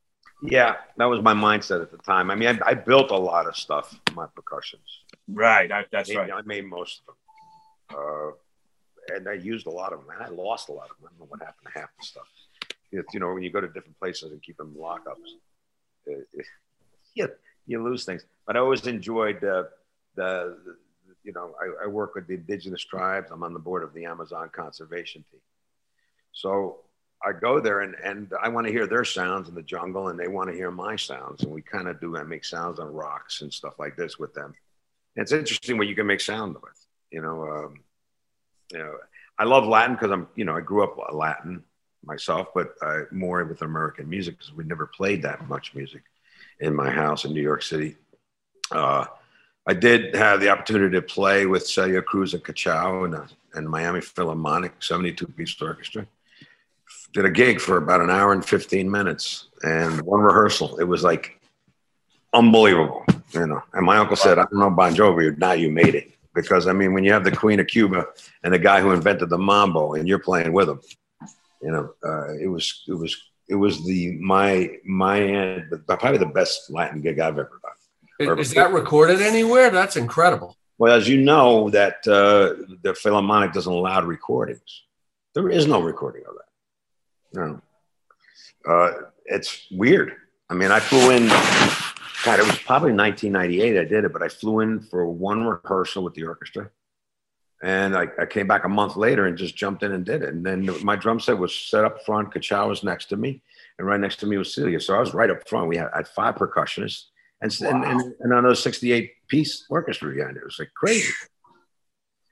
[0.43, 2.31] Yeah, that was my mindset at the time.
[2.31, 5.03] I mean, I, I built a lot of stuff, my percussions.
[5.29, 6.33] Right, I, that's I made, right.
[6.33, 10.09] I made most of them, uh, and I used a lot of them.
[10.15, 11.07] And I lost a lot of them.
[11.07, 12.27] I don't know what happened to half the stuff.
[12.93, 15.31] It's, you know, when you go to different places and keep them lockups,
[16.07, 16.47] it, it,
[17.15, 17.29] you,
[17.67, 18.25] you lose things.
[18.47, 19.65] But I always enjoyed uh,
[20.17, 20.77] the, the,
[21.23, 23.29] you know, I, I work with the indigenous tribes.
[23.31, 25.41] I'm on the board of the Amazon conservation team.
[26.33, 26.81] So
[27.25, 30.19] I go there and, and I want to hear their sounds in the jungle and
[30.19, 31.43] they want to hear my sounds.
[31.43, 34.33] And we kind of do, I make sounds on rocks and stuff like this with
[34.33, 34.55] them.
[35.17, 37.81] And it's interesting what you can make sound with, you know, um,
[38.73, 38.97] you know,
[39.39, 41.63] I love Latin because I'm, you know, I grew up Latin
[42.05, 46.03] myself, but uh, more with American music because we never played that much music
[46.61, 47.97] in my house in New York City.
[48.71, 49.05] Uh,
[49.67, 53.69] I did have the opportunity to play with Celia Cruz and Cachao and, uh, and
[53.69, 56.07] Miami Philharmonic 72 piece orchestra
[57.13, 60.79] did a gig for about an hour and 15 minutes and one rehearsal.
[60.79, 61.41] It was like
[62.33, 63.63] unbelievable, you know.
[63.73, 66.13] And my uncle said, I don't know Bon Jovi, now you made it.
[66.35, 68.07] Because I mean, when you have the Queen of Cuba
[68.45, 70.81] and the guy who invented the mambo and you're playing with him,
[71.61, 73.17] you know, uh, it was it was
[73.49, 78.39] it was the my my end, probably the best Latin gig I've ever done.
[78.39, 79.71] Is, is that recorded anywhere?
[79.71, 80.57] That's incredible.
[80.79, 84.85] Well, as you know, that uh, the Philharmonic doesn't allow recordings.
[85.35, 86.50] There is no recording of that.
[87.33, 87.61] No.
[88.67, 88.93] Uh,
[89.27, 90.15] it's weird.
[90.49, 91.29] I mean, I flew in,
[92.25, 96.03] God, it was probably 1998 I did it, but I flew in for one rehearsal
[96.03, 96.71] with the orchestra.
[97.63, 100.31] And I, I came back a month later and just jumped in and did it.
[100.31, 102.33] And then my drum set was set up front.
[102.33, 103.43] Cachao was next to me.
[103.79, 104.81] And right next to me was Celia.
[104.81, 105.69] So I was right up front.
[105.69, 107.05] We had, I had five percussionists
[107.43, 107.71] and, wow.
[107.71, 110.41] and, and, and another 68 piece orchestra behind it.
[110.41, 111.13] It was like crazy.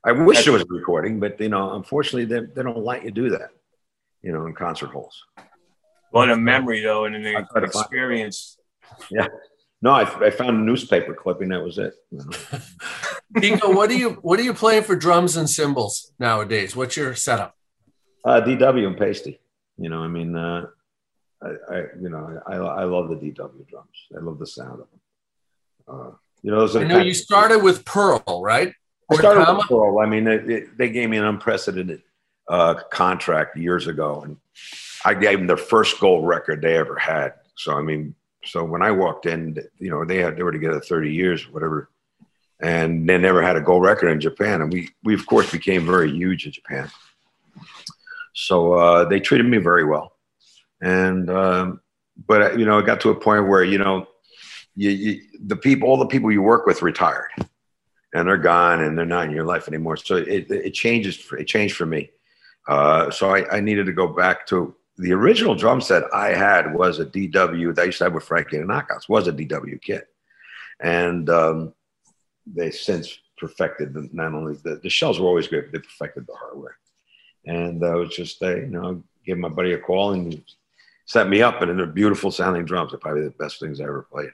[0.05, 3.31] I wish there was recording, but you know, unfortunately, they, they don't let you do
[3.31, 3.51] that
[4.23, 5.23] you know, in concert halls.
[6.11, 8.59] What a memory, though, and an experience.
[9.11, 9.29] Yeah.
[9.81, 11.51] No, I, I, found a newspaper clipping.
[11.51, 11.95] That was it.
[13.41, 16.75] Tico, what do you what are you playing for drums and cymbals nowadays?
[16.75, 17.55] What's your setup?
[18.25, 19.39] Uh, DW and Paiste.
[19.77, 20.67] You know, I mean, uh,
[21.41, 23.89] I, I, you know, I, I love the DW drums.
[24.17, 25.01] I love the sound of them.
[25.87, 26.11] Uh,
[26.43, 28.73] you know, I know you started with Pearl, right?
[29.11, 30.01] I started with Pearl.
[30.01, 32.03] I mean, it, it, they gave me an unprecedented
[32.49, 34.37] uh, contract years ago, and
[35.05, 37.35] I gave them their first gold record they ever had.
[37.57, 40.81] So I mean, so when I walked in, you know, they had they were together
[40.81, 41.91] 30 years, whatever,
[42.61, 45.87] and they never had a gold record in Japan, and we we of course became
[45.87, 46.91] very huge in Japan.
[48.35, 50.13] So uh, they treated me very well,
[50.81, 51.81] and um,
[52.27, 54.07] but you know, it got to a point where you know,
[54.75, 57.31] you, you the people, all the people you work with retired,
[58.15, 59.97] and they're gone, and they're not in your life anymore.
[59.97, 61.19] So it it changes.
[61.39, 62.11] It changed for me
[62.69, 66.75] uh, so I, I, needed to go back to the original drum set I had
[66.75, 69.81] was a DW that I used to have with Franke and Knockouts was a DW
[69.81, 70.07] kit,
[70.81, 71.73] and um,
[72.47, 76.27] they since perfected the, not only the, the shells were always great, but they perfected
[76.27, 76.77] the hardware.
[77.47, 80.43] And I was just uh, you know gave my buddy a call and
[81.07, 82.91] set me up, and they're beautiful sounding drums.
[82.91, 84.31] They're probably the best things I ever played.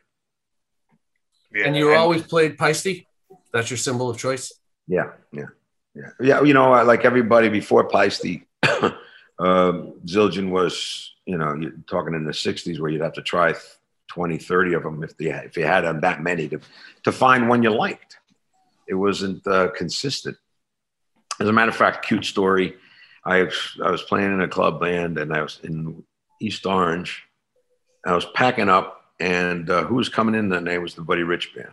[1.52, 3.04] Yeah, and you and, always played Paiste.
[3.52, 4.52] That's your cymbal of choice.
[4.88, 5.46] Yeah, yeah.
[5.94, 6.42] Yeah, yeah.
[6.42, 8.40] You know, like everybody before Paiste,
[9.38, 13.54] Um, Zildjian was, you know, you're talking in the 60s where you'd have to try
[14.08, 16.60] 20, 30 of them if, they, if you had them that many to,
[17.02, 18.18] to find one you liked.
[18.86, 20.36] It wasn't uh, consistent.
[21.40, 22.76] As a matter of fact, cute story.
[23.24, 23.48] I,
[23.82, 26.04] I was playing in a club band and I was in
[26.40, 27.24] East Orange.
[28.06, 31.22] I was packing up, and uh, who was coming in that night was the Buddy
[31.22, 31.72] Rich band.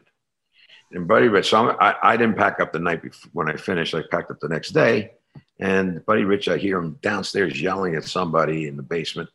[0.93, 3.95] And Buddy Rich, so I, I didn't pack up the night before when I finished.
[3.95, 5.11] I packed up the next day,
[5.59, 9.29] and Buddy Rich, I hear him downstairs yelling at somebody in the basement.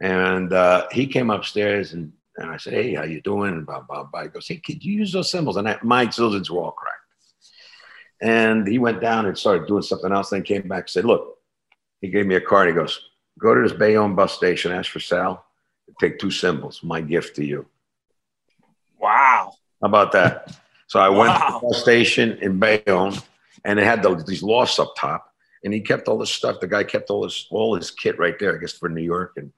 [0.00, 3.52] And uh, he came upstairs and, and I said, Hey, how you doing?
[3.52, 4.22] And blah, blah, blah.
[4.22, 5.56] He goes, Hey, could you use those cymbals?
[5.56, 6.96] And I, my Zildjians were all cracked.
[8.20, 10.30] And he went down and started doing something else.
[10.30, 11.38] Then came back and said, Look,
[12.00, 12.68] he gave me a card.
[12.68, 15.44] He goes, Go to this Bayonne bus station, ask for Sal,
[16.00, 17.66] take two cymbals, my gift to you.
[18.98, 19.52] Wow.
[19.80, 20.58] How about that?
[20.88, 21.18] So I wow.
[21.18, 23.14] went to the station in Bayonne
[23.64, 25.28] and it had the, these lofts up top
[25.64, 26.60] and he kept all this stuff.
[26.60, 29.32] The guy kept all his all his kit right there, I guess, for New York
[29.36, 29.52] and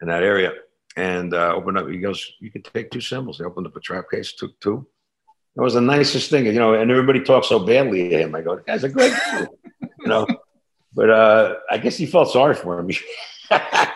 [0.00, 0.52] in that area.
[0.96, 1.88] And uh, opened up.
[1.88, 4.86] He goes, "You can take two cymbals." He opened up a trap case, took two.
[5.56, 6.74] It was the nicest thing, you know.
[6.74, 8.34] And everybody talks so badly of him.
[8.34, 9.46] I go, "The guy's a great guy,"
[9.80, 10.26] you know.
[10.92, 12.98] But uh, I guess he felt sorry for me.
[13.48, 13.92] that's,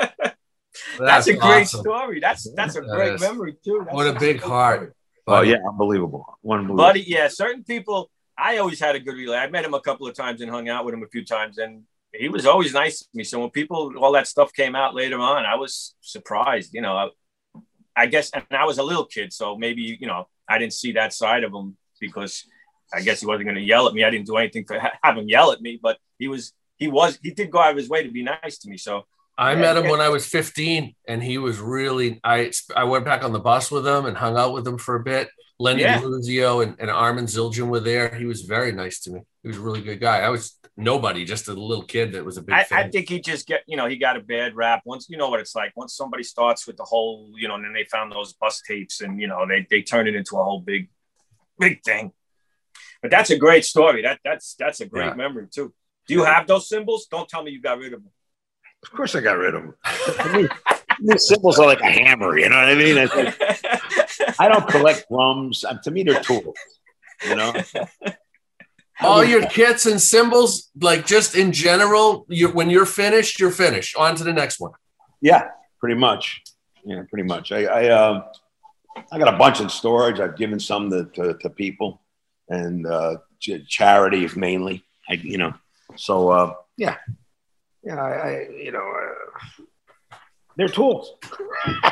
[0.98, 1.80] that's, a great awesome.
[1.80, 2.20] story.
[2.20, 3.82] That's that's a great memory too.
[3.84, 4.96] That's what a big heart.
[5.26, 6.38] Oh uh, yeah, unbelievable.
[6.44, 6.76] Unbelievable.
[6.76, 9.38] Buddy, yeah, certain people I always had a good relay.
[9.38, 11.58] I met him a couple of times and hung out with him a few times,
[11.58, 13.24] and he was always nice to me.
[13.24, 16.74] So when people, all that stuff came out later on, I was surprised.
[16.74, 17.08] You know, I,
[17.94, 20.92] I guess, and I was a little kid, so maybe you know I didn't see
[20.92, 22.44] that side of him because
[22.92, 24.04] I guess he wasn't going to yell at me.
[24.04, 27.18] I didn't do anything to have him yell at me, but he was, he was,
[27.22, 28.76] he did go out of his way to be nice to me.
[28.76, 29.06] So
[29.42, 32.20] I met him when I was 15, and he was really.
[32.22, 34.94] I I went back on the bus with him and hung out with him for
[34.94, 35.28] a bit.
[35.58, 36.00] Lenny yeah.
[36.00, 38.14] Luzio and, and Armand Zildjian were there.
[38.14, 39.20] He was very nice to me.
[39.42, 40.20] He was a really good guy.
[40.20, 42.86] I was nobody, just a little kid that was a big I, fan.
[42.86, 44.82] I think he just get, you know, he got a bad rap.
[44.84, 45.72] Once you know what it's like.
[45.76, 49.00] Once somebody starts with the whole, you know, and then they found those bus tapes
[49.00, 50.88] and you know, they they turn it into a whole big,
[51.58, 52.12] big thing.
[53.00, 54.02] But that's a great story.
[54.02, 55.14] That that's that's a great yeah.
[55.14, 55.72] memory too.
[56.08, 57.06] Do you have those cymbals?
[57.06, 58.12] Don't tell me you got rid of them.
[58.82, 60.48] Of course I got rid of them.
[61.00, 62.96] These cymbals are like a hammer, you know what I mean?
[62.96, 65.64] Like, I don't collect drums.
[65.64, 66.56] Uh, to me, they're tools.
[67.26, 67.54] You know.
[69.00, 73.96] All your kits and cymbals, like just in general, you when you're finished, you're finished.
[73.96, 74.72] On to the next one.
[75.20, 75.48] Yeah,
[75.80, 76.42] pretty much.
[76.84, 77.50] Yeah, pretty much.
[77.50, 78.24] I I, uh,
[79.10, 80.20] I got a bunch in storage.
[80.20, 82.00] I've given some to, to, to people
[82.48, 84.84] and uh, charities mainly.
[85.08, 85.54] I you know,
[85.96, 86.96] so uh, yeah,
[87.82, 87.96] yeah.
[87.96, 90.16] I, I you know, uh,
[90.56, 91.14] they're tools.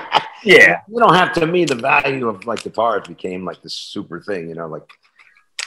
[0.43, 0.81] Yeah.
[0.89, 4.49] You don't have to me the value of like guitars became like this super thing,
[4.49, 4.89] you know, like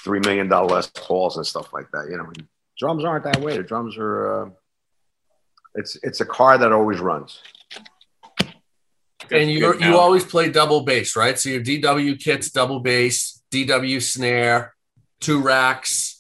[0.03, 2.07] three million dollar Les Pauls and stuff like that.
[2.09, 2.31] You know,
[2.77, 3.57] drums aren't that way.
[3.57, 4.49] The drums are uh,
[5.75, 7.41] it's it's a car that always runs.
[9.31, 11.39] And you you always play double bass, right?
[11.39, 14.75] So your DW kits, double bass, DW snare,
[15.19, 16.19] two racks.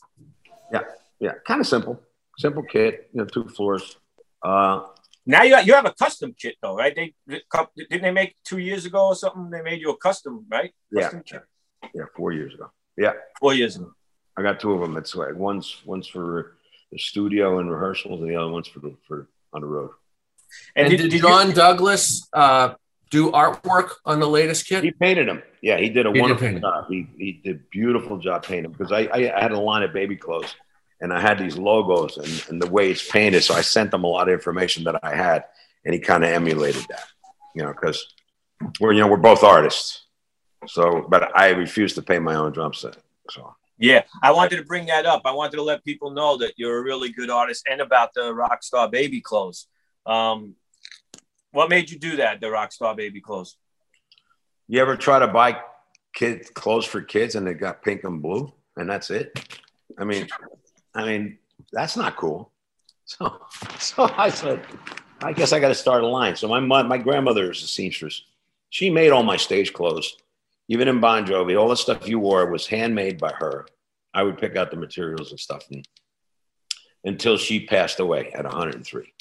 [0.71, 0.81] Yeah,
[1.19, 2.01] yeah, kind of simple,
[2.37, 3.09] simple kit.
[3.13, 3.97] You know, two floors.
[4.41, 4.81] Uh,
[5.25, 6.95] now you you have a custom kit though, right?
[6.95, 9.49] They didn't they make two years ago or something?
[9.49, 10.71] They made you a custom, right?
[10.93, 11.91] Custom yeah, kit.
[11.95, 12.71] yeah, four years ago.
[12.97, 13.91] Yeah, four years ago.
[14.35, 14.97] I got two of them.
[14.97, 16.57] It's like one's one's for
[16.91, 19.91] the studio and rehearsals, and the other one's for for on the road.
[20.75, 22.73] And, and did, did, John you, Douglas uh,
[23.09, 24.83] do artwork on the latest kit?
[24.83, 25.41] He painted them.
[25.61, 26.85] Yeah, he did a he wonderful did job.
[26.89, 30.53] He he did beautiful job painting because I, I had a line of baby clothes
[31.03, 33.43] and I had these logos and, and the way it's painted.
[33.43, 35.43] So I sent them a lot of information that I had,
[35.83, 37.05] and he kind of emulated that,
[37.53, 38.07] you know, because
[38.79, 40.05] we're you know we're both artists.
[40.65, 42.95] So, but I refuse to pay my own drum set.
[43.29, 43.53] So.
[43.77, 45.23] Yeah, I wanted to bring that up.
[45.25, 48.21] I wanted to let people know that you're a really good artist and about the
[48.21, 49.67] Rockstar Baby clothes.
[50.05, 50.55] Um,
[51.51, 53.57] what made you do that, the Rockstar Baby clothes?
[54.69, 55.59] You ever try to buy
[56.15, 59.37] kids clothes for kids and they got pink and blue and that's it?
[59.97, 60.29] I mean,
[60.95, 61.37] I mean,
[61.71, 62.51] that's not cool.
[63.05, 63.41] So,
[63.79, 64.65] so I said,
[65.21, 66.35] I guess I got to start a line.
[66.35, 68.23] So my my grandmother is a seamstress.
[68.69, 70.17] She made all my stage clothes,
[70.67, 71.59] even in Bon Jovi.
[71.59, 73.67] All the stuff you wore was handmade by her.
[74.13, 75.87] I would pick out the materials and stuff and,
[77.03, 79.13] until she passed away at 103.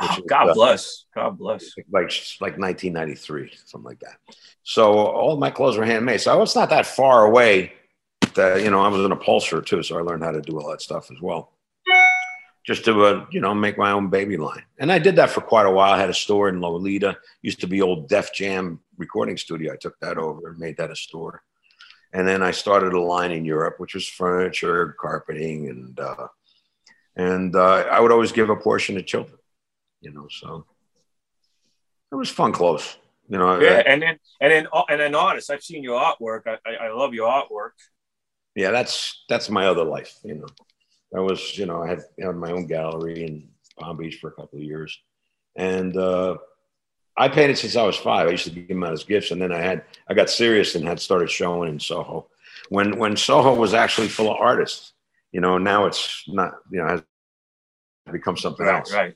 [0.00, 1.04] Oh, God uh, bless.
[1.14, 1.76] God bless.
[1.90, 4.16] Like like 1993, something like that.
[4.62, 6.20] So all my clothes were handmade.
[6.20, 7.72] So it's not that far away
[8.34, 10.70] that you know I was an upholsterer too, so I learned how to do all
[10.70, 11.52] that stuff as well.
[12.64, 15.40] Just to uh, you know make my own baby line, and I did that for
[15.40, 15.92] quite a while.
[15.92, 19.72] I had a store in Nolita, used to be old Def Jam recording studio.
[19.72, 21.42] I took that over and made that a store,
[22.12, 26.28] and then I started a line in Europe, which was furniture, carpeting, and uh,
[27.16, 29.38] and uh, I would always give a portion to children.
[30.00, 30.64] You know, so
[32.12, 32.96] it was fun close.
[33.28, 35.48] You know, yeah, and then and then and then artists.
[35.50, 36.42] I've seen your artwork.
[36.46, 37.70] I, I, I love your artwork.
[38.54, 40.18] Yeah, that's that's my other life.
[40.24, 40.46] You know,
[41.16, 43.48] I was you know I had, had my own gallery in
[43.78, 44.98] Palm Beach for a couple of years,
[45.56, 46.36] and uh,
[47.16, 48.28] I painted since I was five.
[48.28, 50.74] I used to give them out as gifts, and then I had I got serious
[50.74, 52.28] and had started showing in Soho.
[52.68, 54.92] When when Soho was actually full of artists,
[55.32, 56.54] you know, now it's not.
[56.70, 57.02] You know, has
[58.12, 58.92] become something Right, else.
[58.92, 59.14] right.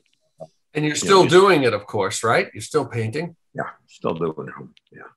[0.73, 2.47] And you're still just- doing it, of course, right?
[2.53, 3.35] You're still painting.
[3.53, 4.97] Yeah, still doing it.
[4.97, 5.09] Yeah.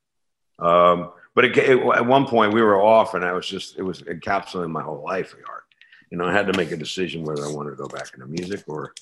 [0.58, 3.82] Um, but it, it, at one point we were off, and I was just it
[3.82, 5.34] was encapsulating my whole life.
[5.48, 5.64] Art.
[6.10, 8.26] You know, I had to make a decision whether I wanted to go back into
[8.26, 8.92] music or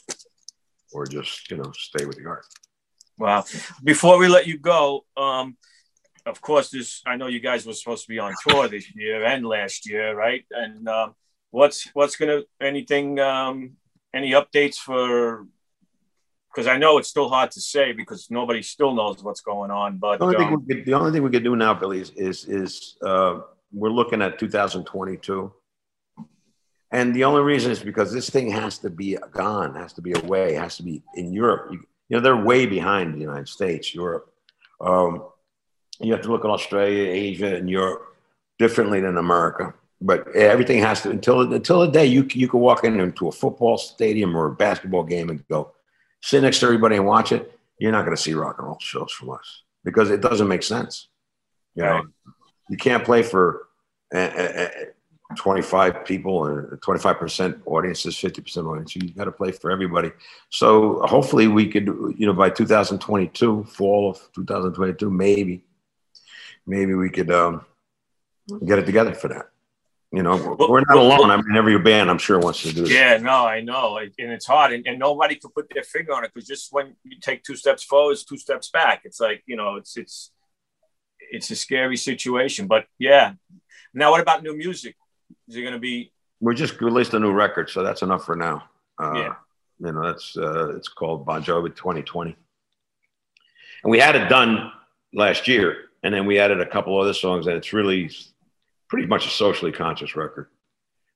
[0.92, 2.44] or just you know stay with the art.
[3.18, 3.44] Wow.
[3.82, 5.56] Before we let you go, um,
[6.24, 9.24] of course, this I know you guys were supposed to be on tour this year
[9.24, 10.44] and last year, right?
[10.50, 11.14] And um,
[11.50, 13.72] what's what's gonna anything um,
[14.14, 15.46] any updates for?
[16.58, 19.98] Because I know it's still hard to say because nobody still knows what's going on.
[19.98, 22.00] But The only, thing um, we could, the only thing we could do now, Billy,
[22.00, 25.52] is is, is uh, we're looking at 2022,
[26.90, 30.14] and the only reason is because this thing has to be gone, has to be
[30.14, 31.68] away, has to be in Europe.
[31.70, 31.78] You,
[32.08, 34.28] you know, they're way behind the United States, Europe.
[34.80, 35.28] Um,
[36.00, 38.02] you have to look at Australia, Asia, and Europe
[38.58, 39.74] differently than America.
[40.00, 43.32] But everything has to until until the day you you can walk in into a
[43.32, 45.72] football stadium or a basketball game and go
[46.22, 47.58] sit next to everybody and watch it.
[47.78, 50.62] You're not going to see rock and roll shows from us because it doesn't make
[50.62, 51.08] sense.
[51.74, 52.04] You know, Right.
[52.70, 53.68] you can't play for
[54.14, 54.68] uh, uh, uh,
[55.36, 58.96] 25 people and 25% audiences, 50% audience.
[58.96, 60.10] You got to play for everybody.
[60.50, 65.62] So hopefully we could, you know, by 2022, fall of 2022, maybe,
[66.66, 67.64] maybe we could um,
[68.64, 69.50] get it together for that.
[70.10, 71.30] You know, we're- we're not well, alone.
[71.30, 72.90] I mean, every band I'm sure wants to do this.
[72.92, 76.24] yeah, no, I know, and it's hard, and, and nobody can put their finger on
[76.24, 79.02] it because just when you take two steps forward, it's two steps back.
[79.04, 80.30] It's like you know, it's it's
[81.30, 82.66] it's a scary situation.
[82.68, 83.34] But yeah,
[83.92, 84.96] now what about new music?
[85.46, 86.10] Is it going to be?
[86.40, 88.62] we just released a new record, so that's enough for now.
[88.98, 89.34] Uh, Yeah.
[89.80, 92.34] You know, that's uh, it's called Bon Jovi 2020,
[93.84, 94.72] and we had it done
[95.12, 98.10] last year, and then we added a couple other songs, and it's really
[98.88, 100.48] pretty much a socially conscious record.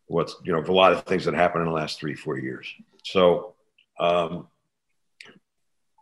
[0.07, 2.39] What's you know, for a lot of things that happened in the last three, four
[2.39, 2.67] years.
[3.05, 3.55] So,
[3.99, 4.49] um,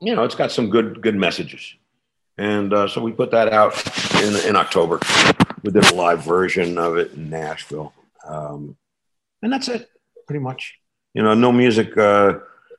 [0.00, 1.74] you know, it's got some good good messages,
[2.38, 3.74] and uh, so we put that out
[4.22, 4.98] in in October.
[5.62, 7.92] We did a live version of it in Nashville.
[8.26, 8.76] Um,
[9.42, 9.88] and that's it
[10.26, 10.78] pretty much
[11.14, 12.34] you know no music uh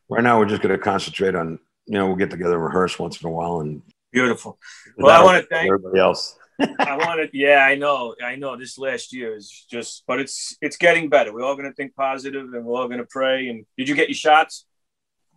[0.10, 2.98] right now we're just going to concentrate on you know we'll get together and rehearse
[3.00, 3.82] once in a while and
[4.12, 4.60] Beautiful.
[4.98, 5.68] Well, I want to thank.
[5.68, 6.36] everybody else
[6.80, 7.38] I want to.
[7.38, 8.16] Yeah, I know.
[8.24, 8.55] I know.
[8.57, 11.34] This last year is just, but it's it's getting better.
[11.34, 13.49] We're all going to think positive, and we're all going to pray.
[13.49, 14.66] And did you get your shots?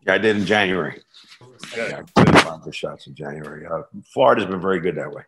[0.06, 1.00] yeah, i did in january
[1.74, 5.22] yeah, I did a lot shots in january uh, florida's been very good that way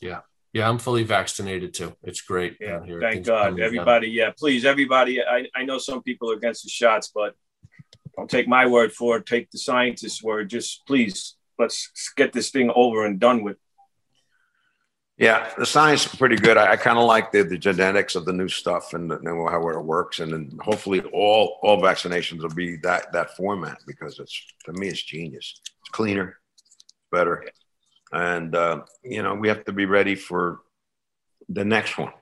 [0.00, 0.20] Yeah,
[0.56, 1.94] yeah, I'm fully vaccinated too.
[2.02, 2.56] It's great.
[2.58, 2.98] Yeah, down here.
[2.98, 3.38] thank Things God.
[3.38, 3.66] coming together.
[3.66, 5.22] Everybody, yeah, please, everybody.
[5.22, 7.34] I, I know some people are against the shots, but
[8.16, 9.26] don't take my word for it.
[9.26, 10.48] Take the scientists' word.
[10.48, 13.58] Just please, let's get this thing over and done with.
[15.18, 16.56] Yeah the science is pretty good.
[16.56, 19.68] I, I kind of like the, the genetics of the new stuff and, and how
[19.68, 24.42] it works and then hopefully all all vaccinations will be that that format because it's
[24.64, 25.60] to me it's genius.
[25.80, 26.38] It's cleaner
[27.10, 27.44] better.
[28.12, 30.60] And uh, you know we have to be ready for
[31.48, 32.12] the next one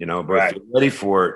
[0.00, 0.50] you know but Right.
[0.50, 1.34] if you're ready for it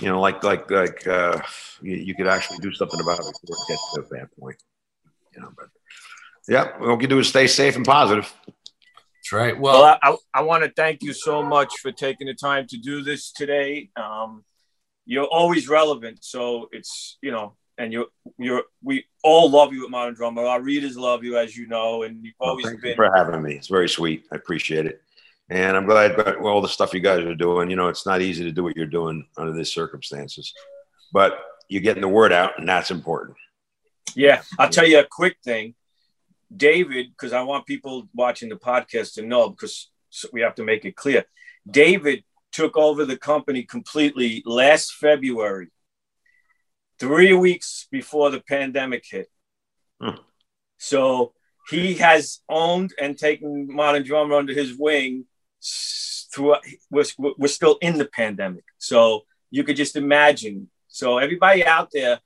[0.00, 1.40] you know like like like uh,
[1.82, 4.56] you, you could actually do something about it before it gets to that point
[5.34, 5.68] you know but
[6.48, 8.32] yeah what we can do is stay safe and positive
[9.30, 9.60] That's right.
[9.60, 12.66] Well, Well, I, I, I want to thank you so much for taking the time
[12.68, 13.90] to do this today.
[13.96, 14.44] Um,
[15.06, 18.06] you're always relevant, so it's you know, and you're
[18.38, 20.44] you're we all love you at Modern Drummer.
[20.44, 22.90] Our readers love you, as you know, and you've Well, always thank been.
[22.90, 23.54] you for having me.
[23.54, 24.24] It's very sweet.
[24.32, 25.00] I appreciate it.
[25.48, 27.70] And I'm glad about all the stuff you guys are doing.
[27.70, 30.52] You know, it's not easy to do what you're doing under these circumstances,
[31.12, 33.36] but you're getting the word out, and that's important.
[34.16, 35.74] Yeah, I'll tell you a quick thing.
[36.54, 39.90] David, because I want people watching the podcast to know, because
[40.32, 41.24] we have to make it clear.
[41.68, 45.68] David took over the company completely last February,
[46.98, 49.28] three weeks before the pandemic hit.
[50.00, 50.16] Hmm.
[50.78, 51.34] So
[51.68, 55.26] he has owned and taken Modern Drummer under his wing
[56.34, 56.56] through.
[56.90, 60.68] We're, we're still in the pandemic, so you could just imagine.
[60.88, 62.18] So everybody out there,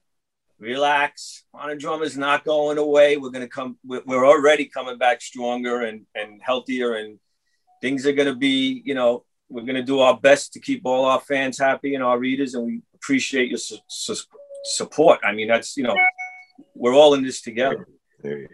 [0.59, 1.45] relax.
[1.53, 3.17] Modern Drummer is not going away.
[3.17, 3.79] We're going to come.
[3.85, 7.19] We're we're already coming back stronger and and healthier, and
[7.81, 8.83] things are going to be.
[8.85, 12.03] You know, we're going to do our best to keep all our fans happy and
[12.03, 14.17] our readers, and we appreciate your su- su-
[14.65, 15.21] support.
[15.25, 15.97] I mean, that's you know,
[16.75, 17.87] we're all in this together.
[18.21, 18.49] There you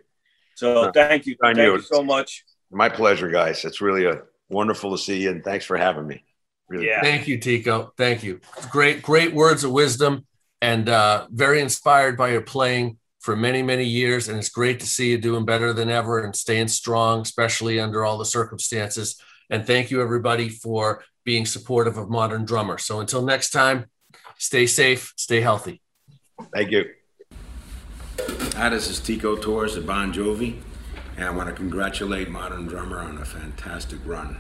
[0.57, 2.45] So thank you, thank you so much.
[2.71, 3.65] My pleasure, guys.
[3.65, 6.25] It's really a wonderful to see you, and thanks for having me.
[6.69, 6.87] Really.
[6.87, 7.03] Yeah.
[7.03, 7.93] Thank you, Tico.
[7.97, 8.41] Thank you.
[8.71, 10.27] Great, great words of wisdom,
[10.63, 14.29] and uh, very inspired by your playing for many, many years.
[14.29, 18.05] And it's great to see you doing better than ever and staying strong, especially under
[18.05, 19.21] all the circumstances.
[19.51, 22.79] And thank you, everybody, for being supportive of Modern Drummer.
[22.79, 23.87] So until next time,
[24.39, 25.83] stay safe, stay healthy.
[26.55, 26.91] Thank you.
[28.57, 30.61] Hi, this is Tico Torres of Bon Jovi,
[31.17, 34.37] and I want to congratulate Modern Drummer on a fantastic run.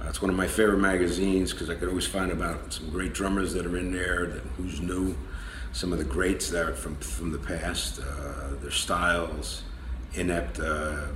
[0.00, 3.12] Uh, it's one of my favorite magazines because I could always find about some great
[3.12, 5.16] drummers that are in there, that, who's new,
[5.74, 9.64] some of the greats that are from from the past, uh, their styles,
[10.14, 11.08] inept, uh,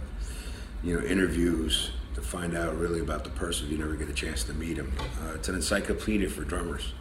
[0.82, 4.42] you know, interviews to find out really about the person you never get a chance
[4.44, 4.92] to meet him.
[5.22, 6.92] Uh, it's an encyclopedia for drummers.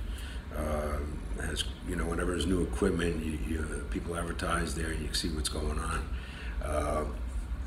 [0.56, 1.00] Uh,
[1.42, 5.30] has you know whenever there's new equipment, you, you people advertise there, and you see
[5.30, 6.10] what's going on.
[6.64, 7.06] Uh,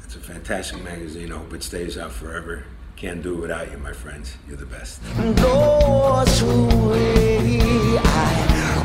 [0.05, 1.33] it's a fantastic magazine.
[1.33, 2.65] I hope it stays out forever.
[2.97, 4.37] Can't do it without you, my friends.
[4.47, 5.01] You're the best.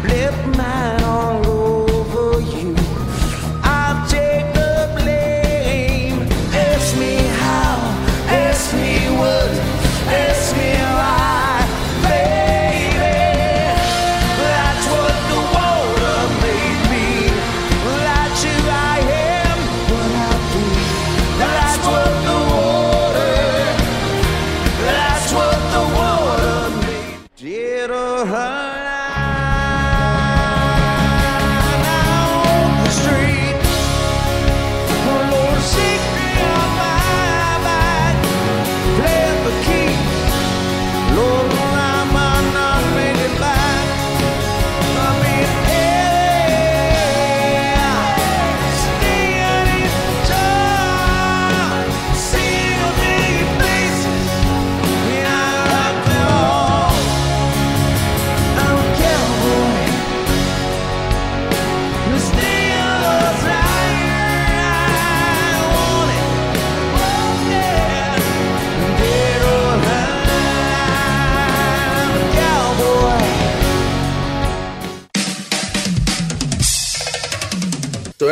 [0.07, 1.64] Left mine all over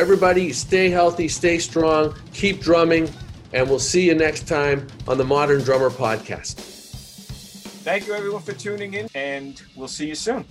[0.04, 3.10] everybody, stay healthy, stay strong, keep drumming,
[3.54, 6.56] and we'll see you next time on the Modern Drummer Podcast.
[7.86, 10.44] Thank you everyone for tuning in, and we'll see you soon.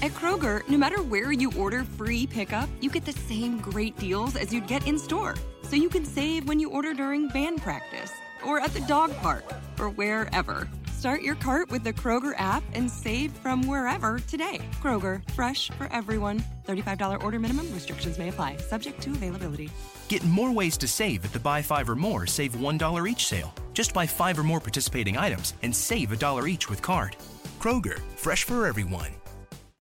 [0.00, 4.36] At Kroger, no matter where you order free pickup, you get the same great deals
[4.36, 5.34] as you'd get in store.
[5.64, 8.12] So you can save when you order during band practice,
[8.46, 9.42] or at the dog park,
[9.80, 10.68] or wherever.
[11.00, 14.60] Start your cart with the Kroger app and save from wherever today.
[14.82, 16.42] Kroger, fresh for everyone.
[16.68, 19.70] $35 order minimum, restrictions may apply, subject to availability.
[20.08, 23.54] Get more ways to save at the Buy Five or More Save $1 each sale.
[23.72, 27.16] Just buy five or more participating items and save a dollar each with card.
[27.58, 29.19] Kroger, fresh for everyone.